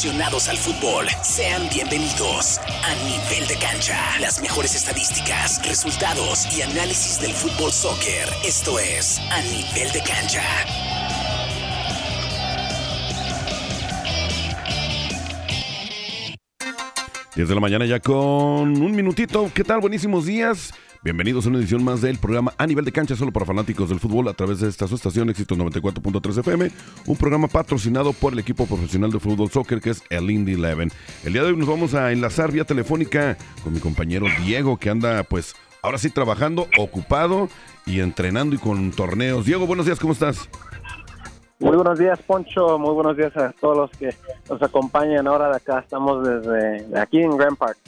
aficionados 0.00 0.48
al 0.48 0.56
fútbol, 0.56 1.06
sean 1.20 1.68
bienvenidos 1.68 2.58
a 2.58 2.94
Nivel 3.04 3.46
de 3.46 3.54
Cancha. 3.56 4.18
Las 4.18 4.40
mejores 4.40 4.74
estadísticas, 4.74 5.60
resultados 5.68 6.56
y 6.56 6.62
análisis 6.62 7.20
del 7.20 7.32
fútbol 7.32 7.70
soccer. 7.70 8.26
Esto 8.42 8.78
es 8.78 9.18
A 9.30 9.42
Nivel 9.42 9.92
de 9.92 10.00
Cancha. 10.00 10.42
Diez 17.34 17.46
de 17.46 17.54
la 17.54 17.60
mañana 17.60 17.84
ya 17.84 18.00
con 18.00 18.80
un 18.80 18.92
minutito. 18.92 19.50
¿Qué 19.52 19.64
tal? 19.64 19.80
Buenísimos 19.80 20.24
días. 20.24 20.72
Bienvenidos 21.02 21.46
a 21.46 21.48
una 21.48 21.58
edición 21.58 21.82
más 21.82 22.02
del 22.02 22.18
programa 22.18 22.52
A 22.58 22.66
Nivel 22.66 22.84
de 22.84 22.92
Cancha, 22.92 23.16
solo 23.16 23.32
para 23.32 23.46
fanáticos 23.46 23.88
del 23.88 23.98
fútbol 23.98 24.28
a 24.28 24.34
través 24.34 24.60
de 24.60 24.68
esta 24.68 24.86
su 24.86 24.96
estación 24.96 25.30
Éxito 25.30 25.56
94.3 25.56 26.40
FM, 26.40 26.70
un 27.06 27.16
programa 27.16 27.48
patrocinado 27.48 28.12
por 28.12 28.34
el 28.34 28.38
equipo 28.38 28.66
profesional 28.66 29.10
de 29.10 29.18
fútbol 29.18 29.48
soccer 29.48 29.80
que 29.80 29.88
es 29.90 30.02
el 30.10 30.30
Indy 30.30 30.52
Eleven. 30.52 30.90
El 31.24 31.32
día 31.32 31.42
de 31.42 31.52
hoy 31.52 31.56
nos 31.56 31.68
vamos 31.68 31.94
a 31.94 32.12
enlazar 32.12 32.52
vía 32.52 32.64
telefónica 32.64 33.38
con 33.64 33.72
mi 33.72 33.80
compañero 33.80 34.26
Diego 34.44 34.76
que 34.76 34.90
anda 34.90 35.22
pues 35.22 35.56
ahora 35.80 35.96
sí 35.96 36.10
trabajando, 36.10 36.66
ocupado 36.76 37.48
y 37.86 38.00
entrenando 38.00 38.54
y 38.54 38.58
con 38.58 38.90
torneos. 38.90 39.46
Diego, 39.46 39.66
buenos 39.66 39.86
días, 39.86 39.98
¿cómo 39.98 40.12
estás? 40.12 40.50
Muy 41.60 41.76
buenos 41.76 41.98
días, 41.98 42.20
Poncho. 42.22 42.78
Muy 42.78 42.92
buenos 42.92 43.16
días 43.16 43.34
a 43.38 43.52
todos 43.52 43.76
los 43.76 43.90
que 43.92 44.14
nos 44.50 44.62
acompañan 44.62 45.26
ahora 45.26 45.48
de 45.48 45.56
acá. 45.56 45.78
Estamos 45.78 46.26
desde 46.26 46.98
aquí 46.98 47.22
en 47.22 47.36
Grand 47.38 47.56
Park. 47.56 47.78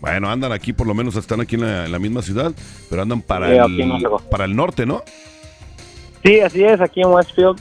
Bueno, 0.00 0.30
andan 0.30 0.52
aquí, 0.52 0.72
por 0.72 0.86
lo 0.86 0.94
menos 0.94 1.16
están 1.16 1.40
aquí 1.40 1.56
en 1.56 1.62
la, 1.62 1.86
en 1.86 1.92
la 1.92 1.98
misma 1.98 2.22
ciudad, 2.22 2.52
pero 2.88 3.02
andan 3.02 3.20
para, 3.20 3.48
Sí, 3.66 3.80
el, 3.82 4.02
para 4.30 4.44
el 4.44 4.54
norte, 4.54 4.86
¿no? 4.86 5.02
Sí, 6.24 6.40
así 6.40 6.62
es, 6.62 6.80
aquí 6.80 7.00
en 7.00 7.08
Westfield. 7.08 7.60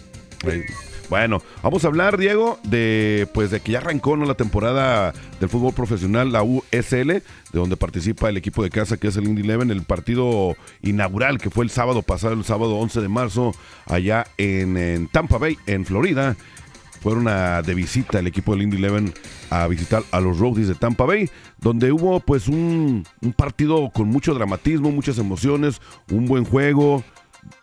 Bueno, 1.09 1.41
vamos 1.63 1.85
a 1.85 1.87
hablar, 1.87 2.17
Diego, 2.17 2.59
de 2.63 3.29
pues 3.33 3.49
de 3.49 3.61
que 3.61 3.71
ya 3.71 3.77
arrancó 3.77 4.17
¿no? 4.17 4.25
la 4.25 4.33
temporada 4.33 5.13
del 5.39 5.47
fútbol 5.47 5.73
profesional, 5.73 6.33
la 6.33 6.43
USL, 6.43 7.07
de 7.07 7.23
donde 7.53 7.77
participa 7.77 8.27
el 8.27 8.35
equipo 8.35 8.61
de 8.61 8.69
casa 8.69 8.97
que 8.97 9.07
es 9.07 9.15
el 9.15 9.25
Indy 9.25 9.43
Eleven, 9.43 9.71
el 9.71 9.83
partido 9.83 10.57
inaugural 10.81 11.37
que 11.37 11.49
fue 11.49 11.63
el 11.63 11.71
sábado 11.71 12.01
pasado, 12.01 12.33
el 12.33 12.43
sábado 12.43 12.75
11 12.75 12.99
de 12.99 13.07
marzo, 13.07 13.53
allá 13.85 14.27
en, 14.37 14.75
en 14.75 15.07
Tampa 15.07 15.37
Bay, 15.37 15.57
en 15.65 15.85
Florida. 15.85 16.35
Fueron 17.07 17.29
a, 17.29 17.61
de 17.61 17.73
visita 17.73 18.19
el 18.19 18.27
equipo 18.27 18.51
del 18.51 18.63
Indy 18.63 18.75
Eleven 18.75 19.13
a 19.49 19.65
visitar 19.67 20.03
a 20.11 20.19
los 20.19 20.39
Roadies 20.39 20.67
de 20.67 20.75
Tampa 20.75 21.05
Bay, 21.05 21.29
donde 21.57 21.93
hubo 21.93 22.19
pues 22.19 22.49
un, 22.49 23.05
partido 23.37 23.89
con 23.93 24.09
mucho 24.09 24.33
dramatismo, 24.33 24.91
muchas 24.91 25.17
emociones, 25.17 25.79
un 26.11 26.25
buen 26.25 26.43
juego, 26.43 27.05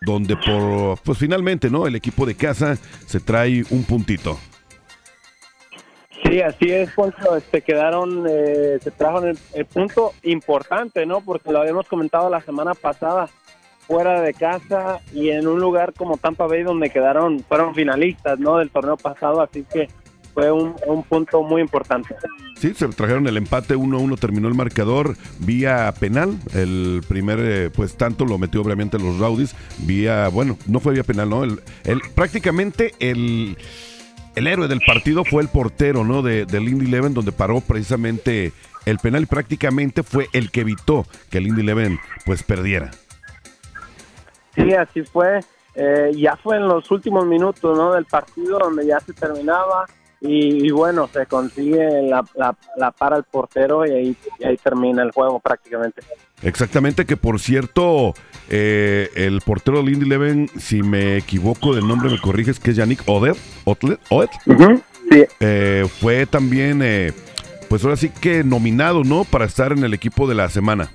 donde 0.01 0.39
por 0.39 0.99
pues 1.03 1.19
finalmente 1.19 1.69
no 1.69 1.87
el 1.87 1.95
equipo 1.95 2.25
de 2.25 2.35
casa 2.35 2.79
se 3.05 3.21
trae 3.21 3.63
un 3.69 3.85
puntito 3.85 4.39
Sí, 6.25 6.41
así 6.41 6.71
es, 6.71 6.91
Poncho. 6.93 7.37
Este, 7.37 7.61
quedaron, 7.61 8.25
eh, 8.27 8.79
se 8.81 8.91
trajo 8.93 9.27
el, 9.27 9.39
el 9.53 9.67
punto 9.67 10.15
importante, 10.23 11.05
¿no? 11.05 11.21
Porque 11.21 11.53
lo 11.53 11.61
habíamos 11.61 11.87
comentado 11.87 12.31
la 12.31 12.41
semana 12.41 12.73
pasada, 12.73 13.29
fuera 13.87 14.21
de 14.21 14.35
casa 14.35 15.01
y 15.13 15.31
en 15.31 15.47
un 15.47 15.61
lugar 15.61 15.93
como 15.93 16.17
Tampa 16.17 16.47
Bay 16.47 16.63
donde 16.63 16.91
quedaron, 16.91 17.41
fueron 17.41 17.75
finalistas, 17.75 18.39
¿no? 18.39 18.59
Del 18.59 18.71
torneo 18.71 18.97
pasado, 18.97 19.43
así 19.43 19.65
que 19.71 19.89
fue 20.35 20.51
un, 20.51 20.75
un 20.87 21.03
punto 21.05 21.43
muy 21.43 21.63
importante. 21.63 22.15
sí 22.57 22.75
se 22.75 22.89
trajeron 22.89 23.27
el 23.29 23.37
empate 23.37 23.77
1-1 23.77 24.19
terminó 24.19 24.49
el 24.49 24.55
marcador 24.55 25.17
vía 25.39 25.95
penal 25.99 26.37
el 26.53 27.03
primer 27.09 27.39
eh, 27.41 27.71
pues 27.71 27.97
tanto 27.97 28.25
lo 28.25 28.37
metió 28.37 28.61
obviamente 28.61 28.99
los 28.99 29.19
Rowdies 29.19 29.55
vía 29.87 30.29
bueno 30.29 30.59
no 30.67 30.81
fue 30.81 30.95
vía 30.95 31.05
penal 31.05 31.31
no 31.31 31.45
el, 31.45 31.61
prácticamente 32.17 32.93
el 32.99 33.57
el 34.35 34.47
héroe 34.49 34.67
del 34.67 34.81
partido 34.81 35.25
fue 35.25 35.43
el 35.43 35.49
portero 35.49 36.03
no 36.03 36.23
de, 36.23 36.47
del 36.47 36.69
Indy 36.69 36.87
Eleven 36.87 37.15
donde 37.15 37.31
paró 37.31 37.61
precisamente 37.61 38.53
el 38.87 38.99
penal 38.99 39.23
y 39.23 39.27
prácticamente 39.27 40.03
fue 40.03 40.27
el 40.33 40.51
que 40.51 40.63
evitó 40.63 41.07
que 41.31 41.39
el 41.39 41.47
Indy 41.47 41.61
Eleven 41.61 42.01
pues 42.27 42.43
perdiera 42.43 42.91
Sí, 44.55 44.73
así 44.75 45.03
fue. 45.03 45.41
Eh, 45.75 46.13
ya 46.15 46.37
fue 46.37 46.57
en 46.57 46.69
los 46.69 46.91
últimos 46.91 47.27
minutos 47.27 47.77
¿no? 47.77 47.95
del 47.95 48.05
partido 48.05 48.59
donde 48.59 48.87
ya 48.87 49.01
se 49.01 49.13
terminaba 49.13 49.87
y, 50.21 50.67
y 50.67 50.71
bueno, 50.71 51.09
se 51.13 51.27
consigue 51.27 52.03
la, 52.03 52.25
la, 52.35 52.57
la 52.77 52.91
para 52.93 53.17
el 53.17 53.25
portero 53.25 53.85
y 53.85 53.91
ahí, 53.91 54.17
y 54.39 54.45
ahí 54.45 54.57
termina 54.57 55.03
el 55.03 55.11
juego 55.11 55.41
prácticamente. 55.41 56.03
Exactamente, 56.43 57.05
que 57.05 57.17
por 57.17 57.41
cierto, 57.41 58.15
eh, 58.49 59.11
el 59.17 59.41
portero 59.41 59.79
del 59.79 59.91
Indy 59.91 60.07
Eleven, 60.07 60.49
si 60.59 60.83
me 60.83 61.17
equivoco 61.17 61.75
del 61.75 61.87
nombre, 61.87 62.11
me 62.11 62.21
corriges, 62.21 62.59
que 62.59 62.71
es 62.71 62.77
Yannick 62.77 63.03
Oder, 63.07 63.35
Otlet, 63.65 64.01
Oet, 64.11 64.31
Sí, 65.11 65.23
eh, 65.41 65.87
fue 66.01 66.25
también, 66.25 66.81
eh, 66.83 67.13
pues 67.69 67.85
ahora 67.85 67.97
sí 67.97 68.09
que 68.09 68.43
nominado, 68.43 69.05
¿no? 69.05 69.25
Para 69.25 69.45
estar 69.45 69.73
en 69.73 69.85
el 69.85 69.93
equipo 69.93 70.27
de 70.27 70.35
la 70.35 70.49
semana. 70.49 70.91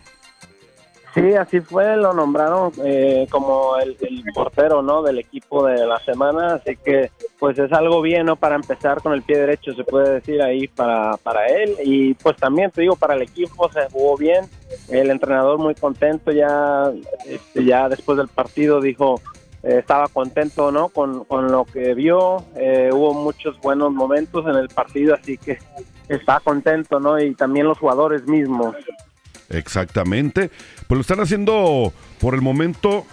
Sí, 1.13 1.33
así 1.33 1.59
fue, 1.59 1.95
lo 1.97 2.13
nombraron 2.13 2.71
eh, 2.83 3.27
como 3.29 3.77
el, 3.77 3.95
portero 4.33 4.81
¿no? 4.81 5.01
del 5.01 5.19
equipo 5.19 5.65
de 5.65 5.85
la 5.85 5.99
semana, 5.99 6.55
así 6.55 6.75
que 6.75 7.11
pues 7.39 7.57
es 7.57 7.71
algo 7.71 8.01
bien 8.01 8.25
¿no? 8.25 8.35
para 8.35 8.55
empezar 8.55 9.01
con 9.01 9.13
el 9.13 9.21
pie 9.21 9.37
derecho, 9.37 9.73
se 9.73 9.83
puede 9.83 10.15
decir 10.15 10.41
ahí 10.41 10.67
para, 10.67 11.17
para 11.17 11.45
él 11.47 11.75
y 11.83 12.13
pues 12.15 12.37
también 12.37 12.71
te 12.71 12.81
digo, 12.81 12.95
para 12.95 13.15
el 13.15 13.21
equipo 13.21 13.71
se 13.71 13.89
jugó 13.89 14.17
bien, 14.17 14.45
el 14.89 15.09
entrenador 15.09 15.57
muy 15.57 15.75
contento 15.75 16.31
ya, 16.31 16.91
este, 17.25 17.65
ya 17.65 17.89
después 17.89 18.17
del 18.17 18.27
partido 18.27 18.81
dijo 18.81 19.21
eh, 19.63 19.79
estaba 19.79 20.07
contento 20.07 20.71
no 20.71 20.87
con, 20.89 21.25
con 21.25 21.51
lo 21.51 21.65
que 21.65 21.93
vio 21.93 22.45
eh, 22.55 22.91
hubo 22.93 23.13
muchos 23.13 23.59
buenos 23.59 23.91
momentos 23.91 24.45
en 24.45 24.55
el 24.55 24.69
partido 24.69 25.15
así 25.15 25.37
que 25.37 25.57
está 26.07 26.39
contento 26.39 27.01
no 27.01 27.19
y 27.19 27.35
también 27.35 27.67
los 27.67 27.77
jugadores 27.77 28.25
mismos 28.25 28.75
Exactamente. 29.49 30.49
Pues 30.87 30.97
lo 30.97 31.01
están 31.01 31.19
haciendo 31.19 31.93
por 32.19 32.35
el 32.35 32.41
momento. 32.41 33.05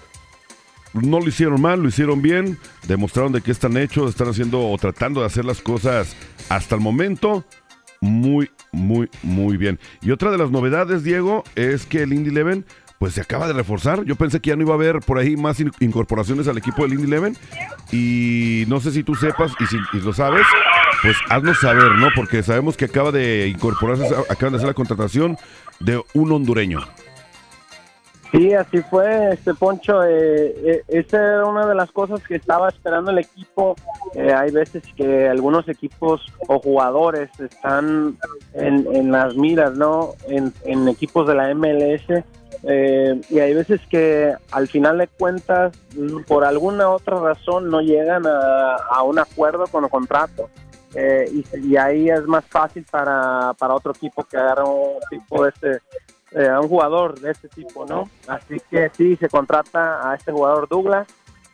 No 0.94 1.20
lo 1.20 1.28
hicieron 1.28 1.60
mal, 1.60 1.80
lo 1.82 1.88
hicieron 1.88 2.22
bien. 2.22 2.58
Demostraron 2.86 3.32
de 3.32 3.42
qué 3.42 3.50
están 3.50 3.76
hechos. 3.76 4.10
Están 4.10 4.28
haciendo 4.28 4.69
o 4.70 4.78
tratando 4.78 5.20
de 5.20 5.26
hacer 5.26 5.44
las 5.44 5.60
cosas 5.60 6.16
hasta 6.48 6.75
el 6.75 6.80
momento 6.80 7.44
muy, 8.00 8.50
muy, 8.72 9.08
muy 9.22 9.56
bien. 9.56 9.78
Y 10.02 10.10
otra 10.10 10.30
de 10.30 10.38
las 10.38 10.50
novedades, 10.50 11.02
Diego, 11.02 11.44
es 11.54 11.86
que 11.86 12.02
el 12.02 12.12
Indy 12.12 12.30
Eleven 12.30 12.64
pues 12.98 13.12
se 13.12 13.20
acaba 13.20 13.46
de 13.46 13.52
reforzar. 13.52 14.04
Yo 14.04 14.16
pensé 14.16 14.41
que 14.41 14.48
ya 14.50 14.56
no 14.56 14.62
iba 14.62 14.72
a 14.72 14.76
haber 14.76 15.00
por 15.00 15.19
ahí 15.19 15.36
más 15.36 15.60
in- 15.60 15.70
incorporaciones 15.80 16.48
al 16.48 16.56
equipo 16.56 16.82
del 16.82 16.94
Indy 16.94 17.04
Eleven. 17.06 17.36
Y 17.92 18.64
no 18.69 18.80
sé 18.80 18.91
si 18.91 19.02
tú 19.02 19.14
sepas 19.14 19.52
y 19.60 19.66
si 19.66 19.76
lo 20.00 20.14
sabes, 20.14 20.46
pues 21.02 21.14
haznos 21.28 21.58
saber, 21.60 21.92
¿no? 21.96 22.08
Porque 22.16 22.42
sabemos 22.42 22.75
que 22.76 22.86
acaba 22.86 23.12
de 23.12 23.48
incorporarse, 23.48 24.06
acaban 24.30 24.52
de 24.52 24.56
hacer 24.56 24.69
la 24.69 24.75
contratación 24.75 25.36
de 25.81 26.03
un 26.14 26.32
hondureño. 26.32 26.81
Sí, 28.32 28.53
así 28.53 28.82
fue, 28.82 29.32
este 29.32 29.54
Poncho. 29.54 30.03
Eh, 30.03 30.82
eh, 30.88 31.06
era 31.10 31.47
una 31.47 31.66
de 31.66 31.75
las 31.75 31.91
cosas 31.92 32.22
que 32.26 32.34
estaba 32.34 32.69
esperando 32.69 33.10
el 33.10 33.19
equipo. 33.19 33.76
Eh, 34.14 34.32
hay 34.32 34.50
veces 34.50 34.82
que 34.97 35.28
algunos 35.28 35.69
equipos 35.69 36.32
o 36.48 36.59
jugadores 36.59 37.31
están 37.38 38.19
en, 38.53 39.12
las 39.12 39.37
miras, 39.37 39.76
¿no? 39.76 40.14
En, 40.28 40.53
en 40.64 40.88
equipos 40.88 41.26
de 41.28 41.34
la 41.34 41.54
MLS. 41.54 42.25
eh, 42.64 43.20
y 43.31 43.38
hay 43.38 43.54
veces 43.54 43.81
que 43.88 44.34
al 44.50 44.66
final 44.66 44.98
de 44.98 45.06
cuentas, 45.06 45.72
mm, 45.97 46.22
por 46.25 46.44
alguna 46.44 46.91
otra 46.91 47.19
razón, 47.20 47.70
no 47.70 47.81
llegan 47.81 48.26
a, 48.26 48.76
a 48.91 49.03
un 49.03 49.19
acuerdo 49.19 49.66
con 49.69 49.84
el 49.84 49.91
contrato. 49.91 50.50
Eh, 50.96 51.30
y, 51.30 51.72
y 51.72 51.76
ahí 51.76 52.08
es 52.08 52.22
más 52.26 52.44
fácil 52.46 52.86
para, 52.90 53.52
para 53.54 53.74
otro 53.74 53.92
equipo 53.92 54.24
que 54.24 54.36
agarra 54.36 54.64
un 54.64 54.98
tipo 55.10 55.44
de 55.44 55.50
este 55.50 55.80
eh, 56.32 56.50
un 56.50 56.68
jugador 56.68 57.18
de 57.20 57.30
este 57.30 57.48
tipo, 57.48 57.86
¿no? 57.86 58.10
Así 58.26 58.56
que 58.70 58.90
sí, 58.94 59.16
se 59.16 59.28
contrata 59.28 60.10
a 60.10 60.14
este 60.14 60.32
jugador 60.32 60.68
Douglas, 60.68 61.06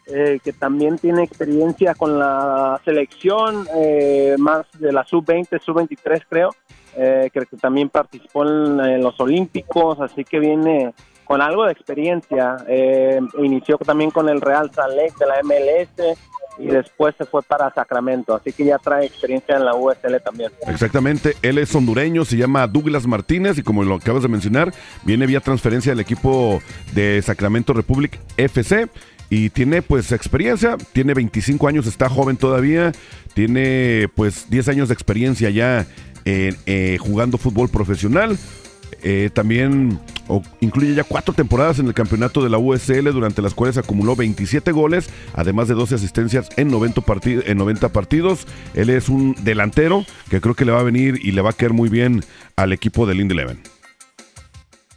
eh, 0.07 0.41
que 0.43 0.53
también 0.53 0.99
tiene 0.99 1.23
experiencia 1.23 1.95
con 1.95 2.19
la 2.19 2.81
selección, 2.85 3.67
eh, 3.77 4.35
más 4.39 4.67
de 4.79 4.93
la 4.93 5.05
sub-20, 5.05 5.61
sub-23 5.61 6.23
creo, 6.29 6.51
eh, 6.97 7.31
creo 7.33 7.47
que 7.47 7.57
también 7.57 7.91
participó 7.91 8.45
en, 8.45 8.81
en 8.81 9.03
los 9.03 9.19
Olímpicos, 9.21 10.01
así 10.01 10.25
que 10.25 10.41
viene 10.41 10.95
con 11.25 11.41
algo 11.41 11.65
de 11.65 11.73
experiencia. 11.73 12.57
Inició 13.39 13.79
también 13.79 14.11
con 14.11 14.29
el 14.29 14.41
Real 14.41 14.71
Salt 14.73 14.95
de 14.97 15.27
la 15.27 15.41
MLS 15.43 16.19
y 16.59 16.67
después 16.67 17.15
se 17.17 17.25
fue 17.25 17.43
para 17.43 17.73
Sacramento, 17.73 18.35
así 18.35 18.53
que 18.53 18.65
ya 18.65 18.79
trae 18.79 19.07
experiencia 19.07 19.57
en 19.57 19.65
la 19.65 19.75
USL 19.75 20.21
también. 20.25 20.51
Exactamente, 20.67 21.37
él 21.43 21.59
es 21.59 21.75
hondureño, 21.75 22.25
se 22.25 22.37
llama 22.37 22.67
Douglas 22.67 23.07
Martínez 23.07 23.59
y 23.59 23.63
como 23.63 23.83
lo 23.83 23.95
acabas 23.97 24.23
de 24.23 24.29
mencionar, 24.29 24.73
viene 25.05 25.27
vía 25.27 25.41
transferencia 25.41 25.93
del 25.93 26.01
equipo 26.01 26.61
de 26.95 27.21
Sacramento 27.23 27.73
Republic 27.73 28.21
FC 28.37 28.89
y 29.31 29.49
tiene 29.49 29.81
pues 29.81 30.13
experiencia, 30.13 30.77
tiene 30.93 31.15
25 31.15 31.67
años, 31.67 31.87
está 31.87 32.09
joven 32.09 32.37
todavía, 32.37 32.93
tiene 33.35 34.09
pues 34.15 34.51
10 34.51 34.69
años 34.69 34.89
de 34.89 34.95
experiencia 34.95 35.49
ya 35.49 35.87
en, 36.25 36.57
eh, 36.67 36.99
jugando 37.01 37.39
fútbol 37.39 37.69
profesional. 37.69 38.37
Eh, 39.03 39.31
también 39.33 39.99
incluye 40.61 40.95
ya 40.95 41.05
cuatro 41.05 41.35
temporadas 41.35 41.79
en 41.79 41.87
el 41.87 41.95
campeonato 41.95 42.43
de 42.43 42.51
la 42.51 42.59
USL, 42.59 43.13
durante 43.13 43.43
las 43.43 43.55
cuales 43.55 43.77
acumuló 43.79 44.17
27 44.17 44.73
goles, 44.73 45.11
además 45.35 45.69
de 45.69 45.75
12 45.75 45.97
asistencias 45.97 46.49
en 46.57 46.71
90, 46.71 47.03
en 47.47 47.59
90 47.59 47.89
partidos. 47.91 48.47
Él 48.75 48.91
es 48.91 49.09
un 49.09 49.35
delantero 49.43 50.05
que 50.31 50.41
creo 50.41 50.55
que 50.55 50.65
le 50.65 50.73
va 50.73 50.81
a 50.81 50.85
venir 50.85 51.19
y 51.23 51.33
le 51.33 51.43
va 51.43 51.51
a 51.51 51.55
caer 51.55 51.73
muy 51.73 51.89
bien 51.89 52.23
al 52.57 52.73
equipo 52.73 53.07
del 53.07 53.21
Indy 53.21 53.35
Eleven. 53.35 53.61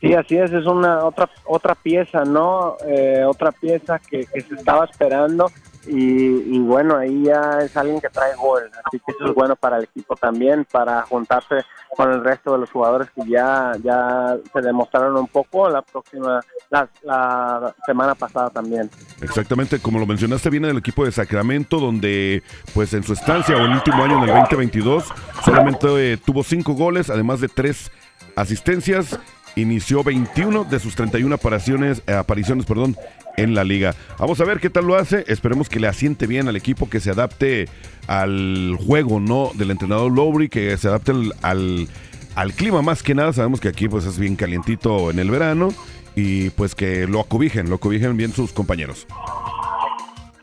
Sí, 0.01 0.13
así 0.13 0.37
es, 0.37 0.51
es 0.51 0.65
una 0.65 1.03
otra 1.03 1.29
otra 1.45 1.73
pieza, 1.73 2.25
¿no? 2.25 2.75
Eh, 2.85 3.23
otra 3.25 3.51
pieza 3.51 3.99
que, 3.99 4.25
se 4.25 4.55
estaba 4.55 4.85
esperando 4.85 5.49
y, 5.87 6.59
bueno, 6.59 6.97
ahí 6.97 7.23
ya 7.23 7.59
es 7.61 7.75
alguien 7.77 8.01
que 8.01 8.09
trae 8.09 8.35
gol, 8.35 8.69
así 8.85 8.99
que 8.99 9.11
eso 9.11 9.25
es 9.25 9.33
bueno 9.33 9.55
para 9.55 9.77
el 9.77 9.83
equipo 9.83 10.15
también, 10.15 10.65
para 10.71 11.03
juntarse 11.03 11.55
con 11.95 12.11
el 12.11 12.23
resto 12.23 12.53
de 12.53 12.59
los 12.59 12.71
jugadores 12.71 13.09
que 13.11 13.29
ya, 13.29 13.71
ya 13.83 14.35
se 14.51 14.61
demostraron 14.61 15.15
un 15.15 15.27
poco 15.27 15.69
la 15.69 15.81
próxima, 15.81 16.41
la, 16.69 17.73
semana 17.85 18.15
pasada 18.15 18.49
también. 18.49 18.89
Exactamente, 19.21 19.79
como 19.79 19.99
lo 19.99 20.05
mencionaste, 20.05 20.49
viene 20.49 20.67
del 20.67 20.77
equipo 20.77 21.05
de 21.05 21.11
Sacramento, 21.11 21.79
donde 21.79 22.43
pues 22.73 22.93
en 22.93 23.03
su 23.03 23.13
estancia 23.13 23.55
o 23.55 23.59
el 23.59 23.71
último 23.71 24.03
año, 24.03 24.23
en 24.23 24.29
el 24.29 24.35
2022, 24.35 25.05
solamente 25.43 26.13
eh, 26.13 26.17
tuvo 26.17 26.43
cinco 26.43 26.73
goles, 26.73 27.09
además 27.09 27.41
de 27.41 27.47
tres 27.47 27.91
asistencias 28.35 29.19
inició 29.55 30.03
21 30.03 30.65
de 30.65 30.79
sus 30.79 30.95
31 30.95 31.33
apariciones, 31.33 32.01
eh, 32.07 32.13
apariciones 32.13 32.65
perdón, 32.65 32.95
en 33.37 33.55
la 33.55 33.63
liga. 33.63 33.93
Vamos 34.19 34.39
a 34.41 34.45
ver 34.45 34.59
qué 34.59 34.69
tal 34.69 34.85
lo 34.85 34.95
hace. 34.95 35.23
Esperemos 35.27 35.69
que 35.69 35.79
le 35.79 35.87
asiente 35.87 36.27
bien 36.27 36.47
al 36.47 36.55
equipo, 36.55 36.89
que 36.89 36.99
se 36.99 37.11
adapte 37.11 37.67
al 38.07 38.77
juego, 38.85 39.19
¿no? 39.19 39.51
Del 39.55 39.71
entrenador 39.71 40.11
Lowry, 40.11 40.49
que 40.49 40.77
se 40.77 40.87
adapte 40.87 41.11
al, 41.41 41.87
al, 42.35 42.53
clima 42.53 42.81
más 42.81 43.03
que 43.03 43.15
nada. 43.15 43.33
Sabemos 43.33 43.59
que 43.59 43.69
aquí 43.69 43.87
pues 43.87 44.05
es 44.05 44.19
bien 44.19 44.35
calientito 44.35 45.11
en 45.11 45.19
el 45.19 45.29
verano 45.31 45.69
y 46.15 46.49
pues 46.51 46.75
que 46.75 47.07
lo 47.07 47.19
acobijen, 47.19 47.69
lo 47.69 47.75
acobijen 47.75 48.17
bien 48.17 48.31
sus 48.31 48.51
compañeros. 48.51 49.07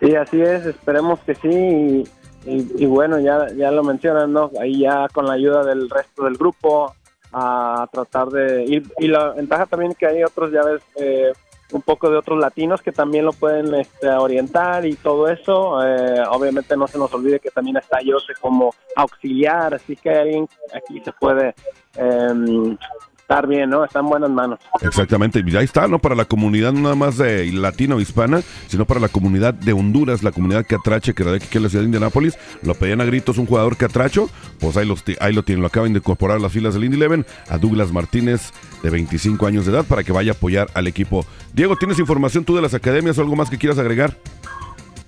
Sí, 0.00 0.15
así 0.17 0.41
es, 0.41 0.67
esperemos 0.67 1.21
que 1.21 1.35
sí. 1.37 2.05
Y, 2.44 2.87
bueno, 2.87 3.21
ya, 3.21 3.47
ya 3.56 3.71
lo 3.71 3.85
mencionan, 3.85 4.33
¿no? 4.33 4.50
Ahí 4.61 4.81
ya 4.81 5.06
con 5.12 5.27
la 5.27 5.35
ayuda 5.35 5.65
del 5.65 5.89
resto 5.89 6.25
del 6.25 6.37
grupo, 6.37 6.93
a 7.33 7.87
tratar 7.93 8.29
de 8.29 8.65
ir. 8.65 8.83
Y 8.99 9.09
la 9.09 9.31
ventaja 9.31 9.67
también 9.67 9.94
que 9.94 10.06
hay 10.06 10.25
otros, 10.25 10.50
ya 10.53 10.65
ves, 10.65 10.83
eh, 10.97 11.33
un 11.72 11.82
poco 11.82 12.10
de 12.10 12.16
otros 12.16 12.38
latinos 12.38 12.82
que 12.82 12.92
también 12.92 13.24
lo 13.24 13.32
pueden 13.32 13.74
este, 13.74 14.08
orientar 14.08 14.86
y 14.86 14.94
todo 14.94 15.28
eso. 15.28 15.84
Eh, 15.84 16.22
obviamente 16.30 16.76
no 16.76 16.86
se 16.86 16.98
nos 16.98 17.12
olvide 17.14 17.40
que 17.40 17.50
también 17.50 17.76
está 17.76 17.98
Jose 18.04 18.34
como 18.40 18.74
auxiliar, 18.96 19.74
así 19.74 19.96
que 19.96 20.10
alguien 20.10 20.48
aquí 20.74 21.00
se 21.00 21.12
puede 21.12 21.54
eh, 21.96 22.76
estar 23.22 23.46
bien, 23.46 23.70
¿no? 23.70 23.84
Está 23.84 24.00
en 24.00 24.06
buenas 24.06 24.30
manos. 24.30 24.58
Exactamente, 24.80 25.42
y 25.44 25.56
ahí 25.56 25.64
está, 25.64 25.88
¿no? 25.88 25.98
Para 25.98 26.14
la 26.14 26.24
comunidad 26.24 26.72
nada 26.72 26.94
más 26.94 27.19
de 27.19 27.50
latino-hispana, 27.52 28.42
sino 28.69 28.84
para 28.84 29.00
la 29.00 29.08
comunidad 29.08 29.54
de 29.54 29.72
Honduras, 29.72 30.22
la 30.22 30.32
comunidad 30.32 30.66
catrache 30.69 31.14
que 31.14 31.24
radica 31.24 31.46
aquí 31.46 31.56
en 31.56 31.64
la 31.64 31.69
ciudad 31.69 31.82
de 31.82 31.86
Indianápolis. 31.86 32.36
Lo 32.62 32.74
pedían 32.74 33.00
a 33.00 33.04
gritos 33.04 33.38
un 33.38 33.46
jugador 33.46 33.76
catracho, 33.76 34.28
pues 34.60 34.76
ahí, 34.76 34.86
los, 34.86 35.02
ahí 35.20 35.32
lo 35.32 35.42
tienen, 35.42 35.62
lo 35.62 35.69
acaban 35.69 35.92
de 35.92 35.98
incorporar 35.98 36.36
a 36.36 36.40
las 36.40 36.52
filas 36.52 36.74
del 36.74 36.84
Indy 36.84 36.96
Eleven, 36.96 37.26
a 37.48 37.58
Douglas 37.58 37.92
Martínez, 37.92 38.52
de 38.82 38.90
25 38.90 39.46
años 39.46 39.66
de 39.66 39.72
edad, 39.72 39.84
para 39.84 40.04
que 40.04 40.12
vaya 40.12 40.32
a 40.32 40.34
apoyar 40.34 40.69
al 40.74 40.86
equipo. 40.86 41.24
Diego, 41.54 41.76
¿tienes 41.76 41.98
información 41.98 42.44
tú 42.44 42.56
de 42.56 42.62
las 42.62 42.74
academias 42.74 43.19
o 43.19 43.22
algo 43.22 43.36
más 43.36 43.50
que 43.50 43.58
quieras 43.58 43.78
agregar? 43.78 44.16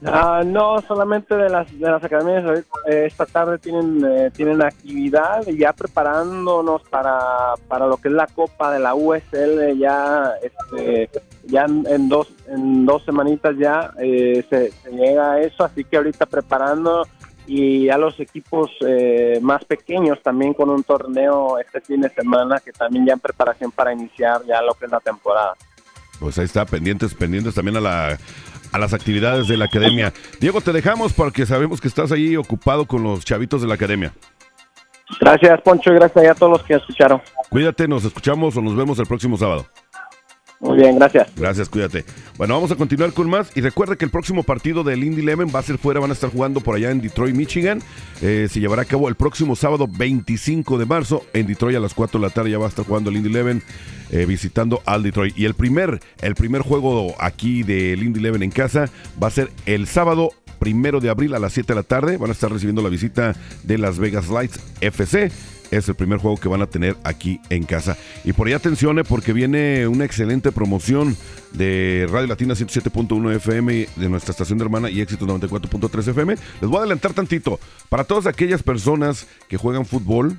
Ah, 0.07 0.43
no, 0.45 0.83
solamente 0.87 1.35
de 1.35 1.49
las, 1.49 1.71
de 1.79 1.91
las 1.91 2.03
academias. 2.05 2.65
Eh, 2.87 3.07
esta 3.07 3.25
tarde 3.25 3.59
tienen, 3.59 4.05
eh, 4.05 4.31
tienen 4.35 4.61
actividad 4.63 5.47
y 5.47 5.59
ya 5.59 5.73
preparándonos 5.73 6.83
para, 6.91 7.55
para 7.69 7.87
lo 7.87 7.97
que 7.97 8.09
es 8.09 8.15
la 8.15 8.27
Copa 8.27 8.73
de 8.73 8.81
la 8.81 8.95
USL. 8.95 9.79
Ya, 9.79 10.33
este, 10.43 11.09
ya 11.45 11.65
en, 11.65 12.09
dos, 12.09 12.29
en 12.49 12.85
dos 12.85 13.03
semanitas 13.05 13.57
ya 13.57 13.93
eh, 13.99 14.45
se, 14.51 14.73
llega 14.91 15.33
a 15.33 15.41
eso. 15.41 15.65
Así 15.65 15.85
que 15.85 15.97
ahorita 15.97 16.27
preparando 16.27 17.07
y 17.47 17.89
a 17.91 17.99
los 17.99 18.19
equipos 18.21 18.71
más 19.43 19.63
pequeños 19.67 20.23
también 20.23 20.55
con 20.55 20.71
un 20.71 20.83
torneo 20.83 21.59
este 21.59 21.83
fin 21.83 22.01
de 22.01 22.09
semana 22.09 22.59
que 22.59 22.73
también 22.73 23.05
ya 23.05 23.13
en 23.13 23.21
preparación 23.21 23.71
para 23.71 23.93
iniciar 23.93 24.43
ya 24.47 24.63
lo 24.63 24.73
que 24.73 24.87
es 24.87 24.91
la 24.91 25.01
temporada. 25.01 25.53
Pues 26.21 26.39
ahí 26.39 26.47
está, 26.47 26.65
pendientes, 26.65 27.13
pendientes 27.15 27.55
también 27.55 27.77
a 27.77 27.81
la 27.81 28.19
a 28.75 28.79
las 28.79 28.93
actividades 28.93 29.47
de 29.47 29.57
la 29.57 29.67
academia. 29.67 30.13
Diego, 30.41 30.61
te 30.61 30.73
dejamos 30.73 31.13
porque 31.13 31.47
sabemos 31.47 31.81
que 31.81 31.87
estás 31.87 32.11
ahí 32.11 32.37
ocupado 32.37 32.87
con 32.87 33.05
los 33.05 33.25
chavitos 33.25 33.63
de 33.63 33.69
la 33.69 33.75
academia. 33.75 34.13
Gracias, 35.21 35.61
Poncho, 35.61 35.93
y 35.93 35.95
gracias 35.95 36.27
a 36.27 36.35
todos 36.35 36.59
los 36.59 36.63
que 36.65 36.75
escucharon. 36.75 37.23
Cuídate, 37.51 37.87
nos 37.87 38.05
escuchamos 38.05 38.57
o 38.57 38.61
nos 38.61 38.75
vemos 38.75 38.99
el 38.99 39.07
próximo 39.07 39.37
sábado. 39.37 39.65
Muy 40.65 40.79
bien, 40.79 40.99
gracias. 40.99 41.29
Gracias, 41.37 41.69
cuídate. 41.69 42.07
Bueno, 42.39 42.55
vamos 42.55 42.71
a 42.71 42.77
continuar 42.77 43.13
con 43.13 43.29
más. 43.29 43.55
Y 43.55 43.61
recuerda 43.61 43.97
que 43.97 44.07
el 44.07 44.11
próximo 44.11 44.43
partido 44.45 44.83
del 44.83 45.05
Indy 45.05 45.21
Eleven 45.21 45.49
va 45.55 45.59
a 45.59 45.63
ser 45.63 45.77
fuera, 45.77 46.01
van 46.01 46.09
a 46.09 46.15
estar 46.15 46.31
jugando 46.31 46.61
por 46.63 46.75
allá 46.75 46.91
en 46.91 47.03
Detroit, 47.03 47.37
Michigan. 47.37 47.83
Eh, 48.23 48.49
se 48.51 48.61
llevará 48.61 48.81
a 48.81 48.85
cabo 48.87 49.11
el 49.11 49.15
próximo 49.15 49.57
sábado 49.57 49.87
25 49.87 50.79
de 50.79 50.87
marzo. 50.87 51.27
En 51.35 51.47
Detroit 51.47 51.77
a 51.77 51.81
las 51.81 51.93
4 51.93 52.19
de 52.19 52.27
la 52.27 52.33
tarde 52.33 52.51
ya 52.51 52.59
va 52.59 52.65
a 52.65 52.71
estar 52.71 52.87
jugando 52.87 53.11
el 53.11 53.19
Indy 53.19 53.29
Eleven. 53.29 53.63
Eh, 54.11 54.25
visitando 54.25 54.81
al 54.87 55.03
Detroit. 55.03 55.37
Y 55.37 55.45
el 55.45 55.53
primer, 55.53 56.01
el 56.23 56.35
primer 56.35 56.63
juego 56.63 57.15
aquí 57.19 57.63
del 57.63 58.03
Indy 58.03 58.21
Eleven 58.21 58.43
en 58.43 58.51
casa 58.51 58.89
va 59.23 59.27
a 59.27 59.31
ser 59.31 59.51
el 59.67 59.87
sábado 59.87 60.31
primero 60.59 61.01
de 61.01 61.11
abril 61.11 61.35
a 61.35 61.39
las 61.39 61.53
7 61.53 61.75
de 61.75 61.75
la 61.75 61.83
tarde. 61.83 62.17
Van 62.17 62.31
a 62.31 62.33
estar 62.33 62.51
recibiendo 62.51 62.81
la 62.81 62.89
visita 62.89 63.37
de 63.65 63.77
Las 63.77 63.99
Vegas 63.99 64.31
Lights 64.31 64.61
FC 64.81 65.31
es 65.77 65.89
el 65.89 65.95
primer 65.95 66.19
juego 66.19 66.37
que 66.37 66.49
van 66.49 66.63
a 66.63 66.67
tener 66.67 66.97
aquí 67.05 67.41
en 67.51 67.65
casa. 67.65 67.97
Y 68.25 68.33
por 68.33 68.47
ahí 68.47 68.53
atenciones 68.53 69.07
porque 69.09 69.33
viene 69.33 69.87
una 69.87 70.05
excelente 70.05 70.53
promoción 70.53 71.17
de 71.53 72.07
Radio 72.11 72.29
Latina 72.29 72.55
107.1 72.55 73.35
FM 73.37 73.89
de 73.97 74.09
nuestra 74.09 74.33
estación 74.33 74.59
de 74.59 74.65
hermana 74.65 74.91
y 74.91 75.01
Éxito 75.01 75.27
94.3 75.27 76.09
FM. 76.09 76.35
Les 76.61 76.71
voy 76.71 76.77
a 76.77 76.81
adelantar 76.81 77.13
tantito. 77.13 77.59
Para 77.89 78.05
todas 78.05 78.27
aquellas 78.27 78.63
personas 78.63 79.27
que 79.49 79.57
juegan 79.57 79.87
fútbol, 79.87 80.39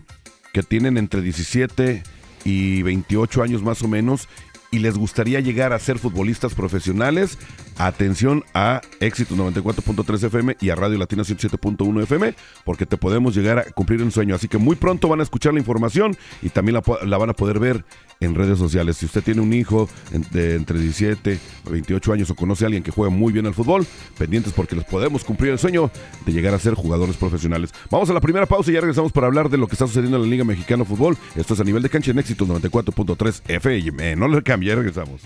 que 0.53 0.63
tienen 0.63 0.97
entre 0.97 1.21
17 1.21 2.03
y 2.45 2.81
28 2.83 3.43
años 3.43 3.63
más 3.63 3.81
o 3.81 3.87
menos 3.87 4.29
y 4.75 4.79
les 4.79 4.97
gustaría 4.97 5.39
llegar 5.39 5.71
a 5.71 5.79
ser 5.79 5.99
futbolistas 5.99 6.53
profesionales, 6.53 7.37
atención 7.77 8.43
a 8.53 8.81
Éxito 8.99 9.33
94.3 9.33 10.25
FM 10.25 10.57
y 10.59 10.69
a 10.69 10.75
Radio 10.75 10.97
Latina 10.97 11.23
107.1 11.23 12.03
FM, 12.03 12.35
porque 12.65 12.85
te 12.85 12.97
podemos 12.97 13.33
llegar 13.33 13.59
a 13.59 13.71
cumplir 13.71 14.03
un 14.03 14.11
sueño. 14.11 14.35
Así 14.35 14.49
que 14.49 14.57
muy 14.57 14.75
pronto 14.75 15.07
van 15.07 15.21
a 15.21 15.23
escuchar 15.23 15.53
la 15.53 15.59
información 15.59 16.17
y 16.41 16.49
también 16.49 16.77
la, 17.05 17.17
van 17.17 17.29
a 17.29 17.33
poder 17.33 17.59
ver 17.59 17.85
en 18.19 18.35
redes 18.35 18.57
sociales. 18.57 18.97
Si 18.97 19.05
usted 19.05 19.23
tiene 19.23 19.41
un 19.41 19.53
hijo 19.53 19.89
de 20.31 20.55
entre 20.55 20.79
17 20.79 21.39
o 21.65 21.69
28 21.71 22.13
años 22.13 22.29
o 22.29 22.35
conoce 22.35 22.65
a 22.65 22.67
alguien 22.67 22.83
que 22.83 22.91
juega 22.91 23.09
muy 23.09 23.33
bien 23.33 23.45
al 23.45 23.53
fútbol, 23.53 23.85
pendientes 24.17 24.53
porque 24.53 24.75
les 24.75 24.85
podemos 24.85 25.23
cumplir 25.23 25.51
el 25.51 25.59
sueño 25.59 25.91
de 26.25 26.31
llegar 26.31 26.53
a 26.53 26.59
ser 26.59 26.73
jugadores 26.73 27.17
profesionales. 27.17 27.71
Vamos 27.89 28.09
a 28.09 28.13
la 28.13 28.21
primera 28.21 28.45
pausa 28.45 28.71
y 28.71 28.73
ya 28.73 28.81
regresamos 28.81 29.11
para 29.11 29.27
hablar 29.27 29.49
de 29.49 29.57
lo 29.57 29.67
que 29.67 29.73
está 29.73 29.87
sucediendo 29.87 30.17
en 30.17 30.23
la 30.23 30.29
Liga 30.29 30.43
Mexicana 30.43 30.83
de 30.83 30.89
Fútbol. 30.89 31.17
Esto 31.35 31.53
es 31.53 31.59
a 31.59 31.63
nivel 31.63 31.83
de 31.83 31.89
cancha 31.89 32.11
en 32.11 32.19
Éxito 32.19 32.45
94.3 32.45 33.41
FM. 33.47 34.15
No 34.15 34.27
le 34.27 34.43
cambie, 34.43 34.69
ya 34.69 34.75
regresamos 34.75 35.21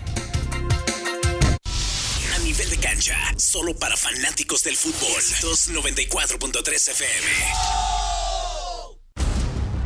solo 3.40 3.74
para 3.74 3.96
fanáticos 3.96 4.62
del 4.62 4.76
fútbol. 4.76 5.20
294.3 5.40 6.90
FM. 6.90 8.29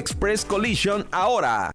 Express 0.00 0.46
Collision 0.46 1.06
ahora. 1.12 1.72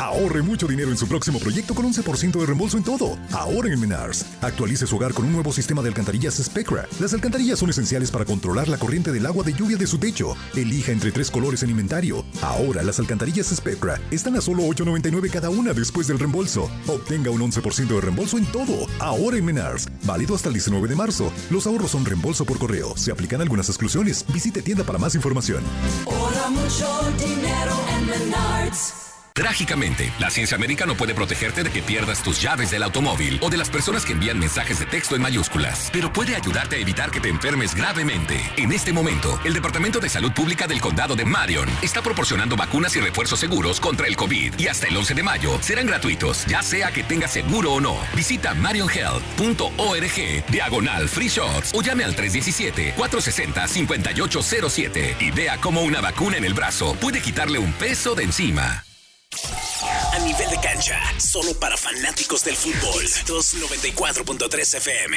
Ahorre 0.00 0.40
mucho 0.40 0.66
dinero 0.66 0.90
en 0.90 0.96
su 0.96 1.06
próximo 1.06 1.38
proyecto 1.38 1.74
con 1.74 1.84
11% 1.84 2.32
de 2.32 2.46
reembolso 2.46 2.78
en 2.78 2.84
todo. 2.84 3.18
Ahora 3.32 3.70
en 3.70 3.78
Menars. 3.78 4.24
Actualice 4.40 4.86
su 4.86 4.96
hogar 4.96 5.12
con 5.12 5.26
un 5.26 5.32
nuevo 5.32 5.52
sistema 5.52 5.82
de 5.82 5.88
alcantarillas 5.88 6.36
Spectra. 6.36 6.86
Las 6.98 7.12
alcantarillas 7.12 7.58
son 7.58 7.68
esenciales 7.68 8.10
para 8.10 8.24
controlar 8.24 8.66
la 8.68 8.78
corriente 8.78 9.12
del 9.12 9.26
agua 9.26 9.44
de 9.44 9.52
lluvia 9.52 9.76
de 9.76 9.86
su 9.86 9.98
techo. 9.98 10.34
Elija 10.56 10.92
entre 10.92 11.12
tres 11.12 11.30
colores 11.30 11.62
en 11.64 11.70
inventario. 11.70 12.24
Ahora 12.40 12.82
las 12.82 12.98
alcantarillas 12.98 13.48
Spectra 13.48 14.00
están 14.10 14.36
a 14.36 14.40
solo 14.40 14.62
$8.99 14.62 15.30
cada 15.30 15.50
una 15.50 15.74
después 15.74 16.06
del 16.06 16.18
reembolso. 16.18 16.70
Obtenga 16.86 17.30
un 17.30 17.42
11% 17.42 17.88
de 17.88 18.00
reembolso 18.00 18.38
en 18.38 18.46
todo. 18.46 18.86
Ahora 19.00 19.36
en 19.36 19.44
Menars. 19.44 19.86
Válido 20.04 20.34
hasta 20.34 20.48
el 20.48 20.54
19 20.54 20.88
de 20.88 20.96
marzo. 20.96 21.30
Los 21.50 21.66
ahorros 21.66 21.90
son 21.90 22.06
reembolso 22.06 22.46
por 22.46 22.58
correo. 22.58 22.96
Se 22.96 23.12
aplican 23.12 23.42
algunas 23.42 23.68
exclusiones. 23.68 24.24
Visite 24.32 24.62
tienda 24.62 24.82
para 24.82 24.98
más 24.98 25.14
información. 25.14 25.62
Ahorra 26.06 26.48
mucho 26.48 26.88
dinero 27.18 27.78
en 27.98 28.06
Menards. 28.06 29.09
Trágicamente, 29.34 30.12
la 30.18 30.30
ciencia 30.30 30.58
médica 30.58 30.86
no 30.86 30.96
puede 30.96 31.14
protegerte 31.14 31.62
de 31.62 31.70
que 31.70 31.82
pierdas 31.82 32.22
tus 32.22 32.40
llaves 32.40 32.70
del 32.70 32.82
automóvil 32.82 33.38
o 33.42 33.50
de 33.50 33.56
las 33.56 33.70
personas 33.70 34.04
que 34.04 34.12
envían 34.12 34.38
mensajes 34.38 34.78
de 34.78 34.86
texto 34.86 35.16
en 35.16 35.22
mayúsculas, 35.22 35.90
pero 35.92 36.12
puede 36.12 36.36
ayudarte 36.36 36.76
a 36.76 36.78
evitar 36.78 37.10
que 37.10 37.20
te 37.20 37.28
enfermes 37.28 37.74
gravemente. 37.74 38.40
En 38.56 38.72
este 38.72 38.92
momento, 38.92 39.40
el 39.44 39.54
Departamento 39.54 39.98
de 40.00 40.08
Salud 40.08 40.32
Pública 40.32 40.66
del 40.66 40.80
Condado 40.80 41.14
de 41.16 41.24
Marion 41.24 41.68
está 41.82 42.02
proporcionando 42.02 42.56
vacunas 42.56 42.94
y 42.96 43.00
refuerzos 43.00 43.40
seguros 43.40 43.80
contra 43.80 44.06
el 44.06 44.16
COVID 44.16 44.58
y 44.58 44.68
hasta 44.68 44.88
el 44.88 44.96
11 44.96 45.14
de 45.14 45.22
mayo 45.22 45.58
serán 45.62 45.86
gratuitos, 45.86 46.44
ya 46.46 46.62
sea 46.62 46.90
que 46.90 47.02
tengas 47.02 47.32
seguro 47.32 47.72
o 47.74 47.80
no. 47.80 47.96
Visita 48.14 48.54
marionhealth.org, 48.54 50.46
diagonal 50.50 51.08
free 51.08 51.28
shots 51.28 51.72
o 51.74 51.82
llame 51.82 52.04
al 52.04 52.14
317-460-5807 52.16 55.16
y 55.20 55.30
vea 55.30 55.58
cómo 55.58 55.82
una 55.82 56.00
vacuna 56.00 56.36
en 56.36 56.44
el 56.44 56.54
brazo 56.54 56.94
puede 56.94 57.20
quitarle 57.20 57.58
un 57.58 57.72
peso 57.72 58.14
de 58.14 58.22
encima. 58.24 58.84
A 59.32 60.18
nivel 60.18 60.50
de 60.50 60.58
cancha, 60.60 60.98
solo 61.18 61.54
para 61.54 61.76
fanáticos 61.76 62.44
del 62.44 62.56
fútbol. 62.56 63.04
294.3 63.26 64.76
FM. 64.76 65.16